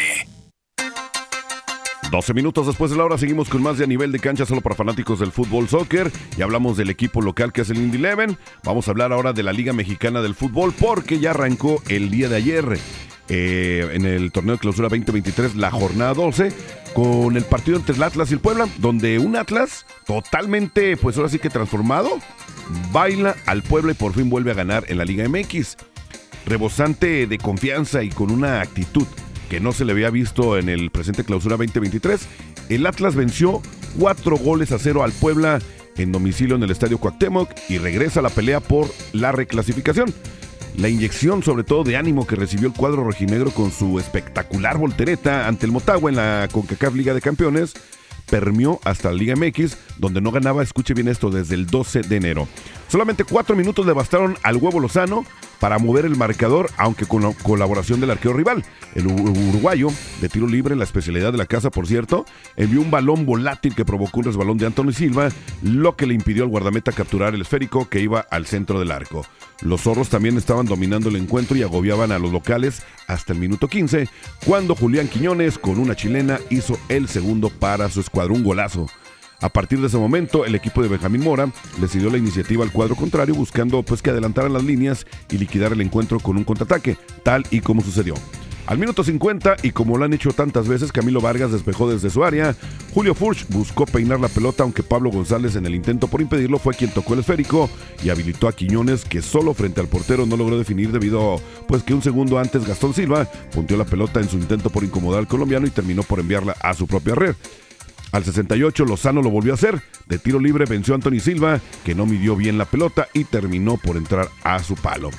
12 2.12 2.34
minutos 2.36 2.67
después 2.67 2.91
de 2.91 2.98
la 2.98 3.05
hora 3.05 3.17
seguimos 3.17 3.50
con 3.50 3.63
más 3.63 3.79
de 3.79 3.86
a 3.86 3.88
nivel 3.88 4.12
de 4.12 4.20
cancha 4.20 4.46
solo 4.46 4.62
para 4.62 4.75
fanáticos 4.75 5.20
del 5.20 5.32
fútbol 5.32 5.67
soccer 5.67 6.12
y 6.38 6.43
hablamos 6.43 6.77
del 6.77 6.91
equipo 6.91 7.24
local 7.24 7.51
que 7.51 7.62
es 7.62 7.72
el 7.72 7.77
Indy 7.77 7.98
Eleven. 7.98 8.38
Vamos 8.63 8.88
a 8.88 8.91
hablar 8.91 9.12
ahora 9.12 9.34
de 9.34 9.41
la 9.41 9.51
Liga 9.51 9.74
Mexicana 9.74 10.22
del 10.22 10.36
Fútbol 10.36 10.74
porque 10.74 11.20
ya 11.20 11.32
arrancó 11.32 11.82
el 11.89 12.12
día 12.12 12.29
de 12.29 12.36
ayer 12.36 12.79
eh, 13.29 13.89
en 13.93 14.05
el 14.05 14.32
torneo 14.32 14.55
de 14.55 14.60
clausura 14.60 14.89
2023 14.89 15.55
la 15.55 15.72
jornada 15.72 16.13
12 16.13 16.53
con 16.93 17.36
el 17.36 17.46
partido 17.46 17.77
entre 17.77 17.96
el 17.96 18.03
Atlas 18.03 18.29
y 18.29 18.36
el 18.36 18.39
Puebla 18.41 18.67
donde 18.77 19.17
un 19.17 19.36
Atlas 19.36 19.88
totalmente 20.05 20.98
pues 20.98 21.17
ahora 21.17 21.29
sí 21.29 21.39
que 21.39 21.50
transformado 21.50 22.20
baila 22.91 23.36
al 23.46 23.63
Puebla 23.63 23.91
y 23.91 23.96
por 23.96 24.13
fin 24.13 24.29
vuelve 24.29 24.51
a 24.51 24.55
ganar 24.55 24.86
en 24.88 24.98
la 24.98 25.05
Liga 25.05 25.27
MX. 25.27 25.77
Rebosante 26.46 27.27
de 27.27 27.38
confianza 27.38 28.03
y 28.03 28.10
con 28.10 28.32
una 28.32 28.62
actitud 28.62 29.08
que 29.50 29.60
no 29.60 29.72
se 29.72 29.86
le 29.86 29.91
había 29.91 30.10
visto 30.10 30.58
en 30.58 30.70
el 30.70 30.89
presente 30.89 31.24
clausura 31.24 31.58
2023, 31.58 32.27
el 32.70 32.86
Atlas 32.86 33.15
venció 33.15 33.62
cuatro 33.98 34.38
goles 34.38 34.72
a 34.72 34.79
cero 34.79 35.03
al 35.03 35.12
Puebla 35.12 35.60
en 35.98 36.12
domicilio 36.12 36.55
en 36.55 36.63
el 36.63 36.72
Estadio 36.72 36.98
Cuauhtémoc 36.98 37.51
y 37.70 37.77
regresa 37.77 38.20
a 38.20 38.24
la 38.24 38.29
pelea 38.29 38.60
por 38.60 38.89
la 39.12 39.32
reclasificación. 39.32 40.13
La 40.77 40.89
inyección 40.89 41.43
sobre 41.43 41.63
todo 41.63 41.84
de 41.84 41.98
ánimo 41.98 42.25
que 42.25 42.36
recibió 42.36 42.67
el 42.67 42.74
cuadro 42.74 43.03
rojinegro 43.03 43.51
con 43.51 43.72
su 43.72 44.00
espectacular 44.00 44.77
voltereta 44.77 45.48
ante 45.48 45.67
el 45.67 45.72
Motagua 45.72 46.10
en 46.10 46.15
la 46.15 46.50
CONCACAF 46.51 46.96
Liga 46.96 47.13
de 47.13 47.22
Campeones 47.22 47.74
permeó 48.33 48.79
hasta 48.83 49.11
la 49.11 49.15
Liga 49.15 49.35
MX, 49.35 49.77
donde 49.99 50.19
no 50.19 50.31
ganaba, 50.31 50.63
escuche 50.63 50.95
bien 50.95 51.07
esto, 51.07 51.29
desde 51.29 51.53
el 51.53 51.67
12 51.67 52.01
de 52.01 52.15
enero. 52.15 52.47
Solamente 52.87 53.25
cuatro 53.25 53.55
minutos 53.55 53.85
le 53.85 53.93
bastaron 53.93 54.39
al 54.41 54.57
huevo 54.57 54.79
Lozano 54.79 55.23
para 55.63 55.79
mover 55.79 56.03
el 56.03 56.17
marcador, 56.17 56.70
aunque 56.75 57.05
con 57.05 57.24
la 57.24 57.32
colaboración 57.32 58.01
del 58.01 58.12
arquero 58.12 58.34
rival. 58.34 58.65
El 58.96 59.08
uruguayo, 59.08 59.88
de 60.20 60.27
tiro 60.27 60.46
libre, 60.46 60.75
la 60.75 60.84
especialidad 60.84 61.32
de 61.32 61.38
la 61.38 61.46
casa, 61.46 61.72
por 61.72 61.88
cierto, 61.88 62.25
envió 62.58 62.82
un 62.82 62.91
balón 62.91 63.25
volátil 63.25 63.74
que 63.74 63.86
provocó 63.86 64.20
un 64.20 64.25
resbalón 64.25 64.58
de 64.58 64.65
Antonio 64.65 64.91
Silva, 64.91 65.29
lo 65.62 65.96
que 65.96 66.05
le 66.05 66.15
impidió 66.15 66.43
al 66.43 66.50
guardameta 66.50 66.91
capturar 66.91 67.34
el 67.34 67.43
esférico 67.43 67.88
que 67.88 68.01
iba 68.01 68.20
al 68.29 68.46
centro 68.46 68.77
del 68.77 68.91
arco. 68.91 69.25
Los 69.62 69.84
zorros 69.84 70.10
también 70.10 70.36
estaban 70.36 70.65
dominando 70.65 71.08
el 71.08 71.15
encuentro 71.15 71.55
y 71.55 71.63
agobiaban 71.63 72.12
a 72.12 72.20
los 72.20 72.34
locales 72.34 72.84
hasta 73.08 73.32
el 73.32 73.39
minuto 73.39 73.70
15, 73.70 74.10
cuando 74.46 74.75
Julián 74.75 75.08
Quiñones, 75.08 75.58
con 75.58 75.79
una 75.79 75.96
chilena, 75.96 76.41
hizo 76.50 76.77
el 76.89 77.08
segundo 77.08 77.50
para 77.50 77.89
su 77.89 78.01
escuadrón 78.01 78.43
golazo. 78.43 78.88
A 79.41 79.49
partir 79.49 79.79
de 79.81 79.87
ese 79.87 79.97
momento, 79.97 80.45
el 80.45 80.55
equipo 80.55 80.81
de 80.81 80.87
Benjamín 80.87 81.21
Mora 81.21 81.51
decidió 81.79 82.09
la 82.09 82.17
iniciativa 82.17 82.63
al 82.63 82.71
cuadro 82.71 82.95
contrario, 82.95 83.35
buscando 83.35 83.83
pues 83.83 84.01
que 84.01 84.09
adelantaran 84.09 84.53
las 84.53 84.63
líneas 84.63 85.05
y 85.29 85.37
liquidar 85.37 85.73
el 85.73 85.81
encuentro 85.81 86.19
con 86.19 86.37
un 86.37 86.43
contraataque, 86.43 86.97
tal 87.23 87.45
y 87.51 87.59
como 87.59 87.81
sucedió. 87.81 88.15
Al 88.65 88.77
minuto 88.77 89.03
50, 89.03 89.57
y 89.63 89.71
como 89.71 89.97
lo 89.97 90.05
han 90.05 90.13
hecho 90.13 90.31
tantas 90.31 90.69
veces, 90.69 90.93
Camilo 90.93 91.19
Vargas 91.19 91.51
despejó 91.51 91.89
desde 91.89 92.09
su 92.09 92.23
área. 92.23 92.55
Julio 92.93 93.13
Furch 93.13 93.45
buscó 93.49 93.85
peinar 93.85 94.21
la 94.21 94.29
pelota, 94.29 94.63
aunque 94.63 94.83
Pablo 94.83 95.11
González 95.11 95.57
en 95.57 95.65
el 95.65 95.75
intento 95.75 96.07
por 96.07 96.21
impedirlo 96.21 96.59
fue 96.59 96.73
quien 96.73 96.91
tocó 96.91 97.13
el 97.13 97.19
esférico 97.19 97.69
y 98.01 98.09
habilitó 98.09 98.47
a 98.47 98.53
Quiñones, 98.53 99.03
que 99.03 99.21
solo 99.21 99.53
frente 99.53 99.81
al 99.81 99.89
portero 99.89 100.25
no 100.25 100.37
logró 100.37 100.57
definir 100.57 100.93
debido 100.93 101.41
pues 101.67 101.83
que 101.83 101.93
un 101.93 102.01
segundo 102.01 102.39
antes 102.39 102.65
Gastón 102.65 102.93
Silva 102.93 103.29
punteó 103.53 103.75
la 103.75 103.85
pelota 103.85 104.21
en 104.21 104.29
su 104.29 104.37
intento 104.37 104.69
por 104.69 104.85
incomodar 104.85 105.19
al 105.19 105.27
colombiano 105.27 105.67
y 105.67 105.71
terminó 105.71 106.03
por 106.03 106.21
enviarla 106.21 106.55
a 106.61 106.73
su 106.73 106.87
propia 106.87 107.15
red. 107.15 107.35
Al 108.13 108.24
68 108.24 108.86
Lozano 108.86 109.24
lo 109.24 109.32
volvió 109.32 109.51
a 109.51 109.55
hacer. 109.55 109.82
De 110.08 110.20
tiro 110.20 110.39
libre 110.39 110.65
venció 110.65 110.93
a 110.93 110.96
Anthony 110.96 111.20
Silva, 111.20 111.60
que 111.84 111.96
no 111.96 112.05
midió 112.05 112.36
bien 112.36 112.60
la 112.60 112.65
pelota 112.65 113.08
y 113.12 113.24
terminó 113.24 113.77
por 113.77 113.98
entrar 113.98 114.29
a 114.43 114.60
su 114.63 114.75
palo. 114.75 115.10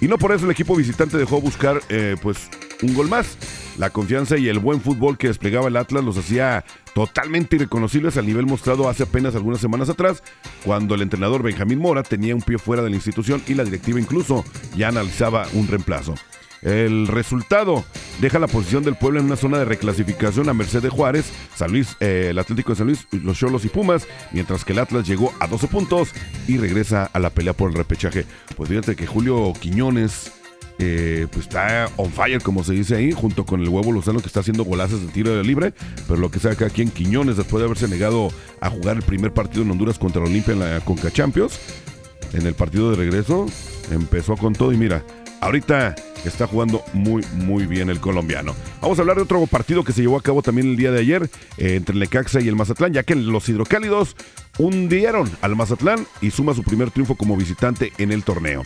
Y 0.00 0.08
no 0.08 0.18
por 0.18 0.32
eso 0.32 0.46
el 0.46 0.50
equipo 0.50 0.74
visitante 0.74 1.16
dejó 1.16 1.40
buscar 1.40 1.80
eh, 1.88 2.16
pues 2.20 2.50
un 2.82 2.94
gol 2.94 3.08
más. 3.08 3.38
La 3.78 3.90
confianza 3.90 4.36
y 4.36 4.48
el 4.48 4.58
buen 4.58 4.80
fútbol 4.80 5.16
que 5.16 5.28
desplegaba 5.28 5.68
el 5.68 5.76
Atlas 5.76 6.02
los 6.02 6.18
hacía 6.18 6.64
totalmente 6.92 7.54
irreconocibles 7.54 8.16
al 8.16 8.26
nivel 8.26 8.46
mostrado 8.46 8.88
hace 8.88 9.04
apenas 9.04 9.36
algunas 9.36 9.60
semanas 9.60 9.88
atrás, 9.88 10.24
cuando 10.64 10.96
el 10.96 11.02
entrenador 11.02 11.44
Benjamín 11.44 11.78
Mora 11.78 12.02
tenía 12.02 12.34
un 12.34 12.42
pie 12.42 12.58
fuera 12.58 12.82
de 12.82 12.90
la 12.90 12.96
institución 12.96 13.42
y 13.46 13.54
la 13.54 13.64
directiva 13.64 14.00
incluso 14.00 14.44
ya 14.76 14.88
analizaba 14.88 15.46
un 15.52 15.68
reemplazo. 15.68 16.14
El 16.62 17.06
resultado 17.06 17.84
deja 18.20 18.38
la 18.38 18.46
posición 18.46 18.82
del 18.82 18.96
pueblo 18.96 19.20
en 19.20 19.26
una 19.26 19.36
zona 19.36 19.58
de 19.58 19.64
reclasificación 19.64 20.48
a 20.48 20.54
merced 20.54 20.82
de 20.82 20.90
Juárez, 20.90 21.32
San 21.54 21.72
Luis, 21.72 21.96
eh, 22.00 22.28
el 22.30 22.38
Atlético 22.38 22.72
de 22.72 22.76
San 22.76 22.86
Luis, 22.86 23.06
los 23.12 23.38
Cholos 23.38 23.64
y 23.64 23.68
Pumas, 23.68 24.06
mientras 24.32 24.64
que 24.64 24.72
el 24.72 24.78
Atlas 24.78 25.06
llegó 25.06 25.32
a 25.40 25.46
12 25.46 25.68
puntos 25.68 26.10
y 26.46 26.58
regresa 26.58 27.08
a 27.12 27.18
la 27.18 27.30
pelea 27.30 27.54
por 27.54 27.70
el 27.70 27.76
repechaje. 27.76 28.26
Pues 28.56 28.68
fíjate 28.68 28.94
que 28.94 29.06
Julio 29.06 29.52
Quiñones 29.58 30.32
eh, 30.82 31.26
pues 31.30 31.46
está 31.46 31.90
on 31.96 32.10
fire, 32.10 32.42
como 32.42 32.64
se 32.64 32.72
dice 32.72 32.96
ahí, 32.96 33.12
junto 33.12 33.44
con 33.44 33.60
el 33.60 33.68
huevo 33.68 33.92
Lozano 33.92 34.20
que 34.20 34.26
está 34.26 34.40
haciendo 34.40 34.64
golazos 34.64 35.02
de 35.02 35.08
tiro 35.08 35.36
de 35.36 35.44
libre. 35.44 35.74
Pero 36.08 36.18
lo 36.18 36.30
que 36.30 36.38
saca 36.38 36.66
aquí 36.66 36.82
en 36.82 36.90
Quiñones, 36.90 37.36
después 37.36 37.60
de 37.60 37.66
haberse 37.66 37.86
negado 37.86 38.30
a 38.60 38.70
jugar 38.70 38.96
el 38.96 39.02
primer 39.02 39.32
partido 39.32 39.62
en 39.62 39.70
Honduras 39.70 39.98
contra 39.98 40.22
la 40.22 40.28
Olimpia 40.28 40.54
en 40.54 40.60
la 40.60 40.80
Conca 40.80 41.10
Champions, 41.10 41.60
en 42.32 42.46
el 42.46 42.54
partido 42.54 42.90
de 42.90 42.96
regreso, 42.96 43.46
empezó 43.90 44.36
con 44.36 44.54
todo 44.54 44.72
y 44.72 44.78
mira, 44.78 45.04
ahorita 45.40 45.94
está 46.24 46.46
jugando 46.46 46.82
muy, 46.92 47.24
muy 47.34 47.66
bien 47.66 47.90
el 47.90 48.00
colombiano. 48.00 48.54
Vamos 48.80 48.98
a 48.98 49.02
hablar 49.02 49.16
de 49.16 49.22
otro 49.22 49.46
partido 49.46 49.84
que 49.84 49.92
se 49.92 50.02
llevó 50.02 50.16
a 50.16 50.22
cabo 50.22 50.42
también 50.42 50.68
el 50.68 50.76
día 50.76 50.92
de 50.92 51.00
ayer 51.00 51.30
eh, 51.56 51.76
entre 51.76 51.94
el 51.94 52.00
Necaxa 52.00 52.40
y 52.40 52.48
el 52.48 52.56
Mazatlán, 52.56 52.92
ya 52.92 53.02
que 53.02 53.14
los 53.14 53.48
hidrocálidos 53.48 54.16
hundieron 54.58 55.30
al 55.40 55.56
Mazatlán 55.56 56.06
y 56.20 56.30
suma 56.30 56.54
su 56.54 56.62
primer 56.62 56.90
triunfo 56.90 57.14
como 57.14 57.36
visitante 57.36 57.92
en 57.98 58.12
el 58.12 58.22
torneo. 58.22 58.62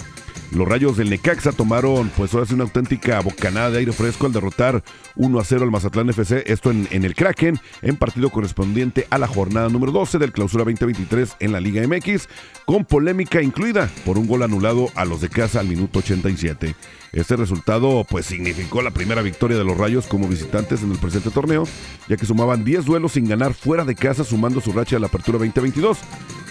Los 0.55 0.69
rayos 0.69 0.97
del 0.97 1.11
Necaxa 1.11 1.51
tomaron, 1.51 2.11
pues 2.17 2.33
ahora 2.33 2.47
sí, 2.47 2.55
una 2.55 2.63
auténtica 2.63 3.21
bocanada 3.21 3.73
de 3.73 3.79
aire 3.79 3.93
fresco 3.93 4.27
al 4.27 4.33
derrotar 4.33 4.85
1 5.17 5.41
a 5.41 5.45
0 5.45 5.65
al 5.65 5.71
Mazatlán 5.73 6.11
FC, 6.11 6.45
esto 6.47 6.71
en, 6.71 6.87
en, 6.93 7.05
el 7.05 7.17
Kraken, 7.17 7.59
en 7.83 7.97
partido 7.97 8.31
correspondiente 8.31 9.09
a 9.11 9.19
la 9.19 9.27
jornada 9.27 9.69
número 9.69 9.91
12 9.91 10.19
del 10.19 10.31
Clausura 10.31 10.63
2023 10.63 11.37
en 11.41 11.51
la 11.51 11.61
Liga 11.61 11.85
MX, 11.85 12.29
con 12.67 12.85
polémica 12.85 13.43
incluida 13.43 13.91
por 14.05 14.17
un 14.17 14.29
gol 14.29 14.45
anulado 14.45 14.91
a 14.95 15.05
los 15.05 15.21
de 15.21 15.29
casa 15.29 15.59
al 15.59 15.67
minuto 15.67 15.99
87. 15.99 16.77
Este 17.15 17.37
resultado 17.37 18.05
pues 18.09 18.27
significó 18.27 18.83
la 18.83 18.91
primera 18.91 19.23
victoria 19.23 19.57
de 19.57 19.65
los 19.65 19.79
Rayos 19.79 20.07
como 20.07 20.29
visitantes 20.29 20.83
en 20.83 20.91
el 20.91 20.99
presente 20.99 21.31
torneo, 21.31 21.65
ya 22.09 22.17
que 22.17 22.27
sumaban 22.27 22.65
10 22.65 22.85
duelos 22.85 23.13
sin 23.13 23.29
ganar 23.29 23.55
fuera 23.55 23.85
de 23.85 23.95
casa 23.95 24.25
sumando 24.25 24.61
su 24.61 24.73
racha 24.73 24.97
de 24.97 25.01
la 25.01 25.07
apertura 25.07 25.39
2022 25.39 25.99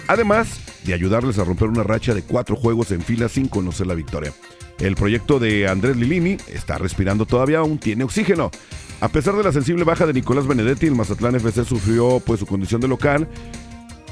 además 0.08 0.60
de 0.84 0.94
ayudarles 0.94 1.40
a 1.40 1.44
romper 1.44 1.70
una 1.70 1.84
racha 1.84 2.14
de 2.14 2.24
cuatro 2.24 2.56
juegos 2.56 2.92
en 2.92 3.02
fila 3.02 3.30
sin 3.30 3.48
conocer 3.48 3.88
la 3.88 3.96
victoria. 3.96 4.34
El 4.80 4.96
proyecto 4.96 5.40
de 5.40 5.68
Andrés 5.68 5.96
Lilini 5.96 6.38
está 6.48 6.78
respirando 6.78 7.26
todavía, 7.26 7.60
aún 7.60 7.78
tiene 7.78 8.04
oxígeno. 8.04 8.52
A 9.00 9.10
pesar 9.10 9.36
de 9.36 9.44
la 9.44 9.52
sensible 9.52 9.84
baja 9.84 10.06
de 10.06 10.14
Nicolás 10.14 10.48
Benedetti, 10.48 10.88
el 10.88 10.96
Mazatlán 10.96 11.36
FC 11.36 11.64
sufrió 11.66 12.22
pues 12.26 12.40
su 12.40 12.46
condición 12.46 12.82
de 12.82 12.88
local, 12.88 13.28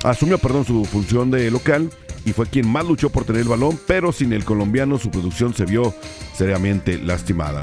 asumió 0.04 0.38
perdón 0.38 0.66
su 0.66 0.86
función 0.86 1.32
de 1.32 1.50
local 1.52 1.90
y 2.26 2.34
fue 2.34 2.48
quien 2.48 2.68
más 2.68 2.86
luchó 2.86 3.10
por 3.10 3.26
tener 3.26 3.42
el 3.42 3.48
balón, 3.48 3.80
pero 3.88 4.12
sin 4.12 4.34
el 4.34 4.46
colombiano 4.46 4.98
su 4.98 5.12
producción 5.12 5.54
se 5.54 5.66
vio 5.66 5.94
seriamente 6.34 6.98
lastimada. 6.98 7.62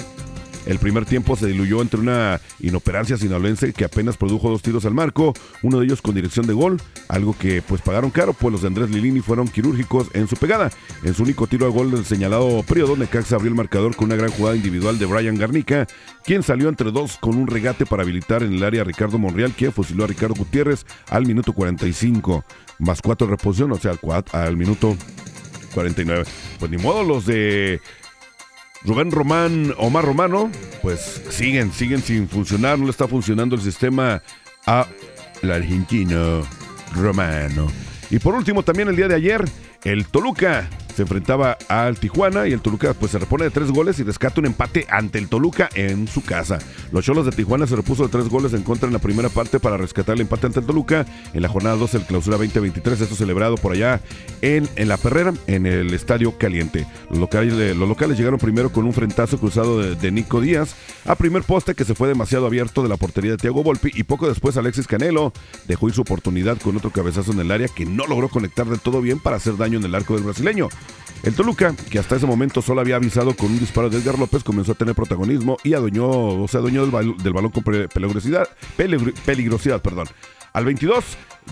El 0.69 0.79
primer 0.79 1.07
tiempo 1.07 1.35
se 1.35 1.47
diluyó 1.47 1.81
entre 1.81 1.99
una 1.99 2.43
inoperancia 2.61 3.17
sinaloense 3.17 3.73
que 3.73 3.87
apenas 3.87 4.19
produjo 4.19 4.51
dos 4.51 4.61
tiros 4.61 4.85
al 4.85 4.93
marco, 4.93 5.33
uno 5.63 5.79
de 5.79 5.87
ellos 5.87 6.03
con 6.03 6.15
dirección 6.15 6.47
de 6.47 6.53
gol, 6.53 6.79
algo 7.09 7.35
que 7.39 7.63
pues 7.63 7.81
pagaron 7.81 8.11
caro, 8.11 8.35
pues 8.35 8.53
los 8.53 8.61
de 8.61 8.69
Andrés 8.69 8.91
Lilini 8.91 9.21
fueron 9.21 9.49
quirúrgicos 9.49 10.09
en 10.13 10.29
su 10.29 10.37
pegada. 10.37 10.71
En 11.05 11.15
su 11.15 11.23
único 11.23 11.47
tiro 11.47 11.65
a 11.65 11.71
gol 11.71 11.91
del 11.91 12.05
señalado 12.05 12.63
periodo, 12.65 12.99
Necaxa 12.99 13.37
abrió 13.37 13.49
el 13.49 13.57
marcador 13.57 13.97
con 13.97 14.09
una 14.09 14.17
gran 14.17 14.31
jugada 14.31 14.57
individual 14.57 14.99
de 14.99 15.07
Brian 15.07 15.39
Garnica, 15.39 15.87
quien 16.23 16.43
salió 16.43 16.69
entre 16.69 16.91
dos 16.91 17.17
con 17.19 17.37
un 17.37 17.47
regate 17.47 17.87
para 17.87 18.03
habilitar 18.03 18.43
en 18.43 18.53
el 18.53 18.63
área 18.63 18.83
a 18.83 18.85
Ricardo 18.85 19.17
Monreal, 19.17 19.53
quien 19.53 19.73
fusiló 19.73 20.05
a 20.05 20.09
Ricardo 20.09 20.35
Gutiérrez 20.35 20.85
al 21.09 21.25
minuto 21.25 21.55
45, 21.55 22.45
más 22.79 23.03
cuatro 23.03 23.27
de 23.27 23.33
reposición, 23.33 23.73
o 23.73 23.77
sea, 23.77 23.93
al, 23.93 24.25
al 24.33 24.57
minuto 24.57 24.97
49. 25.75 26.25
Pues 26.59 26.71
ni 26.71 26.79
modo, 26.79 27.03
los 27.05 27.27
de 27.27 27.81
Rubén 28.85 29.11
Román, 29.11 29.75
Omar 29.79 30.05
Romano, 30.05 30.51
pues 30.83 31.23
siguen, 31.31 31.73
siguen 31.73 32.03
sin 32.03 32.29
funcionar, 32.29 32.79
no 32.79 32.85
le 32.85 32.91
está 32.91 33.09
funcionando 33.09 33.57
el 33.57 33.63
sistema 33.63 34.23
a 34.67 34.87
la 35.43 35.55
argentino 35.57 36.43
Romano. 36.95 37.69
Y 38.11 38.19
por 38.19 38.35
último, 38.35 38.63
también 38.63 38.89
el 38.89 38.97
día 38.97 39.09
de 39.09 39.17
ayer, 39.17 39.45
el 39.85 40.07
Toluca 40.07 40.69
se 40.99 41.03
enfrentaba 41.03 41.57
al 41.69 41.97
Tijuana 41.97 42.49
y 42.49 42.53
el 42.53 42.61
Toluca 42.61 42.93
pues 42.93 43.13
se 43.13 43.21
repone 43.21 43.45
de 43.45 43.51
tres 43.51 43.71
goles 43.71 44.01
y 44.01 44.03
rescata 44.03 44.41
un 44.41 44.47
empate 44.47 44.85
ante 44.91 45.21
el 45.21 45.29
Toluca 45.29 45.69
en 45.77 46.09
su 46.09 46.25
casa. 46.25 46.59
Los 46.91 47.05
Cholos 47.05 47.25
de 47.25 47.31
Tijuana 47.31 47.69
se 47.69 47.77
repuso 47.77 48.03
de 48.03 48.09
tres 48.09 48.29
goles 48.29 48.53
en 48.53 48.65
contra 48.65 48.89
en 48.89 48.93
la 48.93 48.99
primera 48.99 49.29
parte 49.29 49.61
para 49.61 49.77
rescatar 49.77 50.17
el 50.17 50.23
empate 50.23 50.49
ante 50.49 50.59
el 50.59 50.67
Toluca 50.67 51.07
en 51.33 51.41
la 51.41 51.49
jornada 51.49 51.77
12 51.77 51.99
del 51.99 52.07
clausura 52.09 52.37
2023, 52.37 53.01
esto 53.01 53.15
celebrado 53.15 53.55
por 53.55 53.75
allá 53.75 54.01
en, 54.43 54.69
en 54.75 54.89
La 54.89 54.97
Ferrera, 54.97 55.35
en 55.47 55.67
el 55.67 55.95
Estadio 55.95 56.37
Caliente. 56.37 56.85
Los 57.11 57.21
locales, 57.21 57.77
los 57.77 57.89
locales 57.89 58.19
llegaron 58.19 58.41
primero 58.41 58.73
con 58.73 58.85
un 58.85 58.93
frentazo 58.93 59.39
cruzado 59.39 59.79
de, 59.79 60.11
Nico 60.11 60.41
Díaz 60.41 60.75
a 61.05 61.15
primer 61.15 61.45
poste 61.45 61.77
que 61.77 61.85
se 61.85 61.95
fue 61.95 62.09
demasiado 62.09 62.47
abierto 62.47 62.83
de 62.83 62.89
la 62.89 62.97
portería 62.97 63.31
de 63.31 63.37
Thiago 63.37 63.63
Volpi 63.63 63.93
y 63.95 64.03
poco 64.03 64.27
después 64.27 64.57
Alexis 64.57 64.89
Canelo 64.89 65.33
dejó 65.69 65.87
ir 65.87 65.95
su 65.95 66.01
oportunidad 66.01 66.59
con 66.59 66.77
otro 66.77 66.91
cabezazo 66.91 67.31
en 67.31 67.39
el 67.39 67.53
área 67.53 67.69
que 67.69 67.87
no 67.87 68.05
logró 68.09 68.29
conectar 68.29 68.67
del 68.67 68.81
todo 68.81 69.01
bien 69.01 69.21
para 69.21 69.37
hacer 69.37 69.57
daño 69.57 69.79
en 69.79 69.85
el 69.85 69.95
arco 69.95 70.17
del 70.17 70.25
brasileño. 70.25 70.69
El 71.23 71.35
Toluca, 71.35 71.75
que 71.91 71.99
hasta 71.99 72.17
ese 72.17 72.27
momento 72.27 72.63
solo 72.63 72.81
había 72.81 72.97
avisado 72.97 73.35
con 73.35 73.51
un 73.51 73.59
disparo 73.59 73.91
de 73.91 73.99
Edgar 73.99 74.19
López, 74.19 74.45
comenzó 74.45 74.73
a 74.73 74.75
tener 74.77 74.95
protagonismo 74.95 75.57
y 75.65 75.75
adueñó, 75.75 76.09
o 76.09 76.49
sea, 76.49 76.61
adueñó 76.61 76.83
del, 76.83 76.91
bal 76.91 77.17
del 77.19 77.33
balón 77.33 77.51
con 77.51 77.65
peligrosidad, 77.65 78.49
peligr 78.77 79.13
peligrosidad, 79.27 79.83
perdón. 79.83 80.07
Al 80.59 80.65
22, 80.65 81.05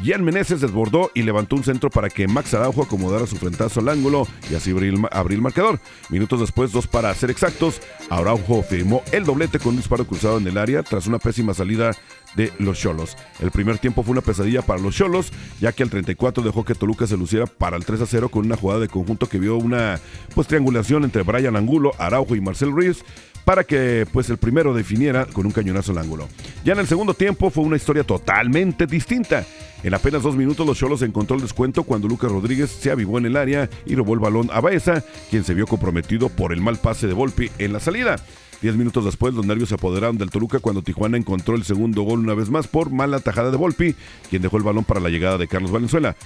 Gian 0.03 0.25
Meneses 0.25 0.61
desbordó 0.61 1.13
y 1.15 1.23
levantó 1.23 1.55
un 1.55 1.63
centro 1.63 1.91
para 1.91 2.11
que 2.11 2.27
Max 2.27 2.55
Araujo 2.55 2.83
acomodara 2.83 3.25
su 3.29 3.37
frentazo 3.37 3.79
al 3.79 3.89
ángulo 3.89 4.27
y 4.51 4.57
así 4.57 4.73
abrir 4.73 4.95
el 4.95 5.41
marcador. 5.41 5.79
Minutos 6.11 6.41
después, 6.41 6.73
dos 6.73 6.89
para 6.89 7.15
ser 7.15 7.31
exactos, 7.31 7.81
Araujo 8.11 8.65
firmó 8.65 9.05
el 9.13 9.25
doblete 9.25 9.61
con 9.61 9.69
un 9.69 9.77
disparo 9.77 10.09
cruzado 10.09 10.39
en 10.39 10.49
el 10.49 10.59
área 10.59 10.83
tras 10.83 11.07
una 11.07 11.21
pésima 11.21 11.55
salida 11.55 11.93
de 12.35 12.53
los 12.59 12.81
Cholos. 12.81 13.17
El 13.39 13.53
primer 13.53 13.79
tiempo 13.79 14.03
fue 14.03 14.11
una 14.11 14.23
pesadilla 14.23 14.63
para 14.63 14.81
los 14.81 14.97
Cholos, 14.97 15.31
ya 15.61 15.71
que 15.71 15.85
al 15.85 15.91
34 15.91 16.43
dejó 16.43 16.65
que 16.65 16.75
Toluca 16.75 17.07
se 17.07 17.17
luciera 17.17 17.47
para 17.47 17.77
el 17.77 17.85
3 17.85 18.01
a 18.01 18.07
0 18.07 18.29
con 18.29 18.45
una 18.45 18.57
jugada 18.57 18.81
de 18.81 18.89
conjunto 18.89 19.29
que 19.29 19.39
vio 19.39 19.57
una 19.57 20.01
pues 20.35 20.49
triangulación 20.49 21.05
entre 21.05 21.23
Brian 21.23 21.55
Angulo, 21.55 21.93
Araujo 22.01 22.35
y 22.35 22.41
Marcel 22.41 22.73
Ruiz 22.73 23.05
para 23.47 23.63
que 23.63 24.09
pues 24.13 24.29
el 24.29 24.39
primero 24.39 24.75
definiera 24.75 25.25
con 25.25 25.47
un 25.47 25.53
cañonazo 25.53 25.93
al 25.93 25.99
ángulo. 25.99 26.29
Ya 26.65 26.73
en 26.73 26.81
el 26.81 26.89
segundo 26.89 27.15
tiempo 27.15 27.49
fue 27.49 27.63
una 27.63 27.77
historia 27.77 28.03
totalmente 28.03 28.89
distinta. 28.89 29.47
En 29.85 29.95
apenas 29.95 30.25
dos 30.25 30.35
minutos 30.35 30.67
los 30.67 30.77
Cholos 30.77 31.01
encontró 31.03 31.37
el 31.37 31.43
descuento 31.43 31.85
cuando 31.85 32.09
Lucas 32.09 32.33
Rodríguez 32.33 32.73
se 32.73 32.91
avivó 32.91 33.19
en 33.19 33.27
el 33.27 33.37
área 33.37 33.71
y 33.87 33.95
robó 33.95 34.15
el 34.15 34.19
balón 34.19 34.51
a 34.53 34.61
Baeza, 34.61 35.05
quien 35.31 35.45
se 35.45 35.55
vio 35.55 35.69
comprometido 35.69 36.29
por 36.29 36.53
el 36.53 36.61
mal 36.61 36.79
pase 36.79 37.07
de 37.07 37.15
Volpi 37.15 37.49
en 37.59 37.73
la 37.73 37.79
salida. 37.79 38.17
Diez 38.63 38.75
minutos 38.75 39.05
después, 39.05 39.33
los 39.33 39.47
nervios 39.47 39.69
se 39.69 39.77
apoderaron 39.77 40.19
del 40.19 40.31
Toluca 40.31 40.59
cuando 40.59 40.83
Tijuana 40.83 41.17
encontró 41.17 41.55
el 41.55 41.63
segundo 41.63 42.03
gol 42.03 42.19
una 42.19 42.35
vez 42.35 42.51
más 42.51 42.67
por 42.67 42.91
mala 42.91 43.21
tajada 43.21 43.53
de 43.53 43.57
Volpi, 43.57 43.95
quien 44.29 44.43
dejó 44.43 44.57
el 44.57 44.65
balón 44.65 44.83
para 44.83 44.99
la 44.99 45.09
llegada 45.09 45.39
de 45.39 45.47
Carlos 45.47 45.71
Valenzuela. 45.71 46.17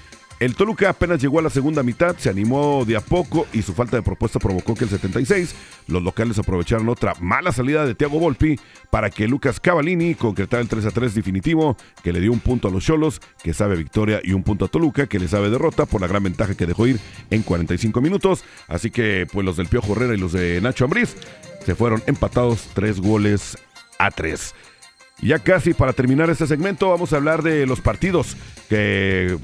El 0.40 0.54
Toluca 0.54 0.88
apenas 0.88 1.20
llegó 1.20 1.38
a 1.38 1.42
la 1.42 1.50
segunda 1.50 1.82
mitad, 1.82 2.16
se 2.16 2.30
animó 2.30 2.86
de 2.86 2.96
a 2.96 3.02
poco 3.02 3.46
y 3.52 3.60
su 3.60 3.74
falta 3.74 3.98
de 3.98 4.02
propuesta 4.02 4.38
provocó 4.38 4.74
que 4.74 4.84
el 4.84 4.90
76 4.90 5.54
los 5.86 6.02
locales 6.02 6.38
aprovecharon 6.38 6.88
otra 6.88 7.12
mala 7.20 7.52
salida 7.52 7.84
de 7.84 7.94
Thiago 7.94 8.18
Volpi 8.18 8.58
para 8.88 9.10
que 9.10 9.28
Lucas 9.28 9.60
Cavallini 9.60 10.14
concretara 10.14 10.62
el 10.62 10.68
3 10.68 10.86
a 10.86 10.90
3 10.92 11.14
definitivo 11.14 11.76
que 12.02 12.14
le 12.14 12.20
dio 12.20 12.32
un 12.32 12.40
punto 12.40 12.68
a 12.68 12.70
los 12.70 12.82
Cholos, 12.82 13.20
que 13.42 13.52
sabe 13.52 13.76
victoria, 13.76 14.22
y 14.24 14.32
un 14.32 14.42
punto 14.42 14.64
a 14.64 14.68
Toluca, 14.68 15.06
que 15.06 15.18
le 15.18 15.28
sabe 15.28 15.50
derrota 15.50 15.84
por 15.84 16.00
la 16.00 16.06
gran 16.06 16.22
ventaja 16.22 16.54
que 16.54 16.64
dejó 16.64 16.86
ir 16.86 16.98
en 17.28 17.42
45 17.42 18.00
minutos. 18.00 18.42
Así 18.66 18.90
que 18.90 19.26
pues 19.30 19.44
los 19.44 19.58
del 19.58 19.68
Piojo 19.68 19.92
Herrera 19.92 20.14
y 20.14 20.18
los 20.18 20.32
de 20.32 20.58
Nacho 20.62 20.86
Ambriz 20.86 21.16
se 21.66 21.74
fueron 21.74 22.02
empatados 22.06 22.70
tres 22.72 22.98
goles 22.98 23.58
a 23.98 24.10
tres. 24.10 24.54
Ya 25.20 25.38
casi 25.38 25.74
para 25.74 25.92
terminar 25.92 26.30
este 26.30 26.46
segmento 26.46 26.88
vamos 26.88 27.12
a 27.12 27.16
hablar 27.16 27.42
de 27.42 27.66
los 27.66 27.82
partidos 27.82 28.38
que 28.70 29.36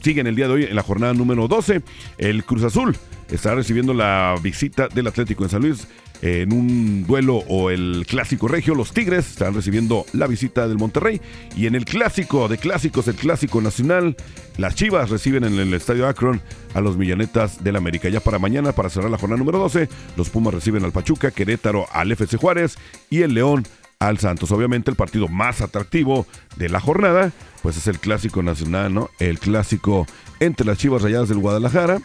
siguen 0.00 0.26
el 0.26 0.36
día 0.36 0.46
de 0.46 0.54
hoy 0.54 0.64
en 0.64 0.76
la 0.76 0.82
jornada 0.82 1.14
número 1.14 1.48
12. 1.48 1.82
El 2.18 2.44
Cruz 2.44 2.64
Azul 2.64 2.96
estará 3.30 3.56
recibiendo 3.56 3.94
la 3.94 4.34
visita 4.42 4.88
del 4.88 5.06
Atlético 5.06 5.44
en 5.44 5.50
San 5.50 5.62
Luis 5.62 5.86
en 6.22 6.52
un 6.52 7.06
duelo 7.06 7.36
o 7.48 7.70
el 7.70 8.04
clásico 8.08 8.48
regio, 8.48 8.74
los 8.74 8.92
Tigres 8.92 9.28
estarán 9.30 9.54
recibiendo 9.54 10.04
la 10.12 10.26
visita 10.26 10.66
del 10.66 10.78
Monterrey. 10.78 11.20
Y 11.56 11.66
en 11.66 11.74
el 11.74 11.84
clásico 11.84 12.48
de 12.48 12.58
clásicos, 12.58 13.06
el 13.08 13.14
clásico 13.14 13.60
nacional, 13.60 14.16
las 14.56 14.74
Chivas 14.74 15.10
reciben 15.10 15.44
en 15.44 15.54
el 15.54 15.72
estadio 15.74 16.08
Akron 16.08 16.40
a 16.74 16.80
los 16.80 16.96
Millanetas 16.96 17.62
del 17.62 17.76
América. 17.76 18.08
Ya 18.08 18.20
para 18.20 18.38
mañana, 18.38 18.72
para 18.72 18.90
cerrar 18.90 19.10
la 19.10 19.18
jornada 19.18 19.38
número 19.38 19.58
12, 19.58 19.88
los 20.16 20.30
Pumas 20.30 20.54
reciben 20.54 20.84
al 20.84 20.92
Pachuca, 20.92 21.30
Querétaro 21.30 21.86
al 21.92 22.10
FC 22.10 22.36
Juárez 22.36 22.76
y 23.10 23.22
el 23.22 23.34
León 23.34 23.66
al 23.98 24.18
Santos. 24.18 24.52
Obviamente 24.52 24.90
el 24.90 24.96
partido 24.96 25.28
más 25.28 25.60
atractivo 25.60 26.26
de 26.56 26.68
la 26.68 26.80
jornada, 26.80 27.32
pues 27.62 27.76
es 27.76 27.86
el 27.88 27.98
clásico 27.98 28.42
nacional, 28.42 28.94
¿no? 28.94 29.10
El 29.18 29.38
clásico 29.38 30.06
entre 30.40 30.66
las 30.66 30.78
Chivas 30.78 31.02
Rayadas 31.02 31.28
del 31.28 31.38
Guadalajara 31.38 31.98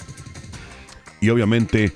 y 1.21 1.29
obviamente 1.29 1.91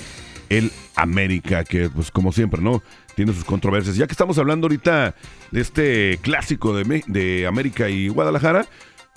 el 0.49 0.71
América, 0.95 1.63
que 1.63 1.89
pues 1.89 2.11
como 2.11 2.31
siempre, 2.31 2.61
¿no? 2.61 2.83
Tiene 3.15 3.33
sus 3.33 3.43
controversias. 3.43 3.95
Ya 3.95 4.05
que 4.05 4.13
estamos 4.13 4.37
hablando 4.37 4.65
ahorita 4.65 5.15
de 5.51 5.61
este 5.61 6.19
clásico 6.21 6.75
de, 6.75 7.03
de 7.07 7.47
América 7.47 7.89
y 7.89 8.07
Guadalajara, 8.09 8.67